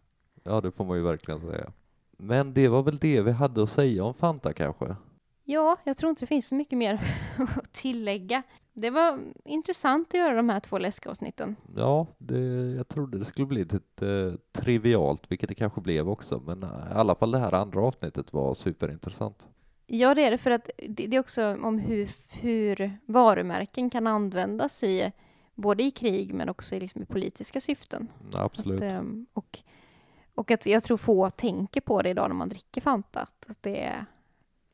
Ja, 0.44 0.62
det 0.62 0.72
får 0.72 0.86
man 0.86 0.98
ju 0.98 1.04
verkligen 1.04 1.40
säga. 1.40 1.72
Men 2.18 2.54
det 2.54 2.68
var 2.68 2.84
väl 2.84 2.98
det 2.98 3.22
vi 3.22 3.32
hade 3.32 3.64
att 3.64 3.70
säga 3.70 4.04
om 4.04 4.14
Fanta 4.14 4.54
kanske? 4.54 4.96
Ja, 5.44 5.78
jag 5.84 5.98
tror 5.98 6.10
inte 6.10 6.22
det 6.22 6.28
finns 6.28 6.48
så 6.48 6.56
mycket 6.56 6.78
mer 6.78 7.02
att 7.56 7.74
tillägga. 7.74 8.44
Det 8.74 8.90
var 8.90 9.20
intressant 9.46 10.08
att 10.08 10.20
göra 10.20 10.36
de 10.36 10.50
här 10.50 10.60
två 10.60 10.78
läskavsnitten. 10.78 11.56
Ja, 11.76 12.08
det, 12.18 12.40
jag 12.78 12.88
trodde 12.88 13.20
det 13.20 13.26
skulle 13.26 13.48
bli 13.48 13.60
lite 13.60 14.08
eh, 14.08 14.62
trivialt, 14.62 15.32
vilket 15.32 15.50
det 15.50 15.56
kanske 15.56 15.82
blev 15.82 16.10
också, 16.10 16.40
men 16.40 16.64
i 16.64 16.94
alla 16.94 17.16
fall 17.16 17.32
det 17.32 17.40
här 17.40 17.54
andra 17.54 17.82
avsnittet 17.82 18.34
var 18.34 18.54
superintressant. 18.54 19.48
Ja, 19.88 20.16
det 20.16 20.24
är 20.24 20.32
det, 20.32 20.38
för 20.38 20.52
att 20.52 20.70
det, 20.90 21.16
är 21.16 21.20
också 21.20 21.56
om 21.64 21.80
hur, 21.80 22.10
hur 22.30 22.98
varumärken 23.06 23.90
kan 23.90 24.08
användas 24.08 24.84
i 24.84 25.12
både 25.56 25.84
i 25.84 25.92
krig 25.92 26.34
men 26.34 26.50
också 26.50 26.76
i, 26.76 26.80
liksom, 26.80 27.02
i 27.02 27.06
politiska 27.06 27.60
syften. 27.62 28.08
Mm, 28.22 28.46
Absolut. 28.46 28.82
Att, 28.82 28.86
ehm, 28.88 29.26
och, 29.34 29.60
och 30.36 30.52
att 30.52 30.66
jag 30.66 30.84
tror 30.84 30.98
få 30.98 31.30
tänker 31.30 31.82
på 31.82 32.02
det 32.02 32.10
idag 32.10 32.30
när 32.30 32.36
man 32.36 32.50
dricker 32.50 32.82
Fanta, 32.82 33.20
att, 33.22 33.58
det 33.62 33.84
är 33.84 34.06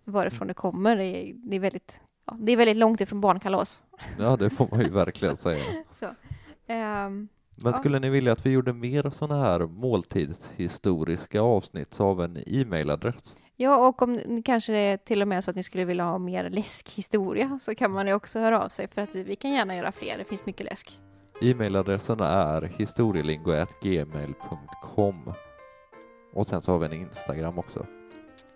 varifrån 0.03 0.47
det 0.47 0.53
kommer. 0.53 0.95
Det 0.95 1.03
är, 1.05 1.33
det 1.35 1.55
är, 1.55 1.59
väldigt, 1.59 2.01
ja, 2.25 2.37
det 2.39 2.51
är 2.51 2.57
väldigt 2.57 2.77
långt 2.77 3.01
ifrån 3.01 3.21
barnkalas. 3.21 3.83
Ja, 4.19 4.37
det 4.37 4.49
får 4.49 4.67
man 4.71 4.81
ju 4.81 4.89
verkligen 4.91 5.37
säga. 5.37 5.63
Så, 5.91 6.05
ehm, 6.67 7.27
Men 7.63 7.71
Ja. 7.73 7.79
skulle 7.79 7.99
ni 7.99 8.09
vilja 8.09 8.31
att 8.33 8.45
vi 8.45 8.49
gjorde 8.49 8.73
mer 8.73 9.09
sådana 9.09 9.43
här 9.43 9.59
måltidshistoriska 9.59 11.41
avsnitt 11.41 11.93
så 11.93 12.05
av 12.05 12.21
en 12.23 12.43
e-mailadress? 12.47 13.35
Ja, 13.59 13.87
och 13.87 14.01
om 14.01 14.41
kanske 14.45 14.71
det 14.71 14.79
är 14.79 14.97
till 14.97 15.21
och 15.21 15.27
med 15.27 15.43
så 15.43 15.51
att 15.51 15.55
ni 15.55 15.63
skulle 15.63 15.85
vilja 15.85 16.03
ha 16.03 16.17
mer 16.17 16.49
läskhistoria 16.49 17.59
så 17.61 17.75
kan 17.75 17.91
man 17.91 18.07
ju 18.07 18.13
också 18.13 18.39
höra 18.39 18.63
av 18.63 18.69
sig 18.69 18.87
för 18.87 19.01
att 19.01 19.15
vi 19.15 19.35
kan 19.35 19.51
gärna 19.51 19.75
göra 19.75 19.91
fler. 19.91 20.17
Det 20.17 20.23
finns 20.23 20.45
mycket 20.45 20.65
läsk. 20.65 20.99
E-mailadressen 21.41 22.19
är 22.19 22.61
historielingo.gmail.com 22.61 25.33
och 26.33 26.47
sen 26.47 26.61
så 26.61 26.71
har 26.71 26.79
vi 26.79 26.85
en 26.85 26.93
Instagram 26.93 27.59
också. 27.59 27.85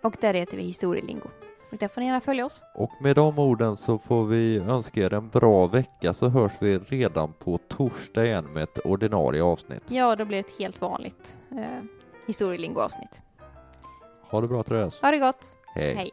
Och 0.02 0.16
där 0.20 0.34
heter 0.34 0.56
vi 0.56 0.62
Historielingo. 0.62 1.28
Och 1.72 1.78
där 1.78 1.88
får 1.88 2.00
ni 2.00 2.06
gärna 2.06 2.20
följa 2.20 2.46
oss. 2.46 2.62
Och 2.74 2.90
med 3.00 3.16
de 3.16 3.38
orden 3.38 3.76
så 3.76 3.98
får 3.98 4.24
vi 4.24 4.58
önska 4.58 5.00
er 5.00 5.14
en 5.14 5.28
bra 5.28 5.66
vecka 5.66 6.14
så 6.14 6.28
hörs 6.28 6.52
vi 6.58 6.78
redan 6.78 7.32
på 7.32 7.58
torsdag 7.58 8.26
igen 8.26 8.52
med 8.52 8.62
ett 8.62 8.78
ordinarie 8.78 9.42
avsnitt. 9.42 9.82
Ja, 9.88 10.16
då 10.16 10.24
blir 10.24 10.42
det 10.42 10.48
ett 10.48 10.58
helt 10.58 10.80
vanligt 10.80 11.36
eh, 11.50 11.82
Historielingo-avsnitt. 12.26 13.23
Ha 14.34 14.40
det 14.40 14.48
bra 14.48 14.62
Therese. 14.62 14.98
Ha 15.02 15.10
det 15.10 15.18
gott! 15.18 15.56
Hej. 15.74 15.94
Hej. 15.94 16.10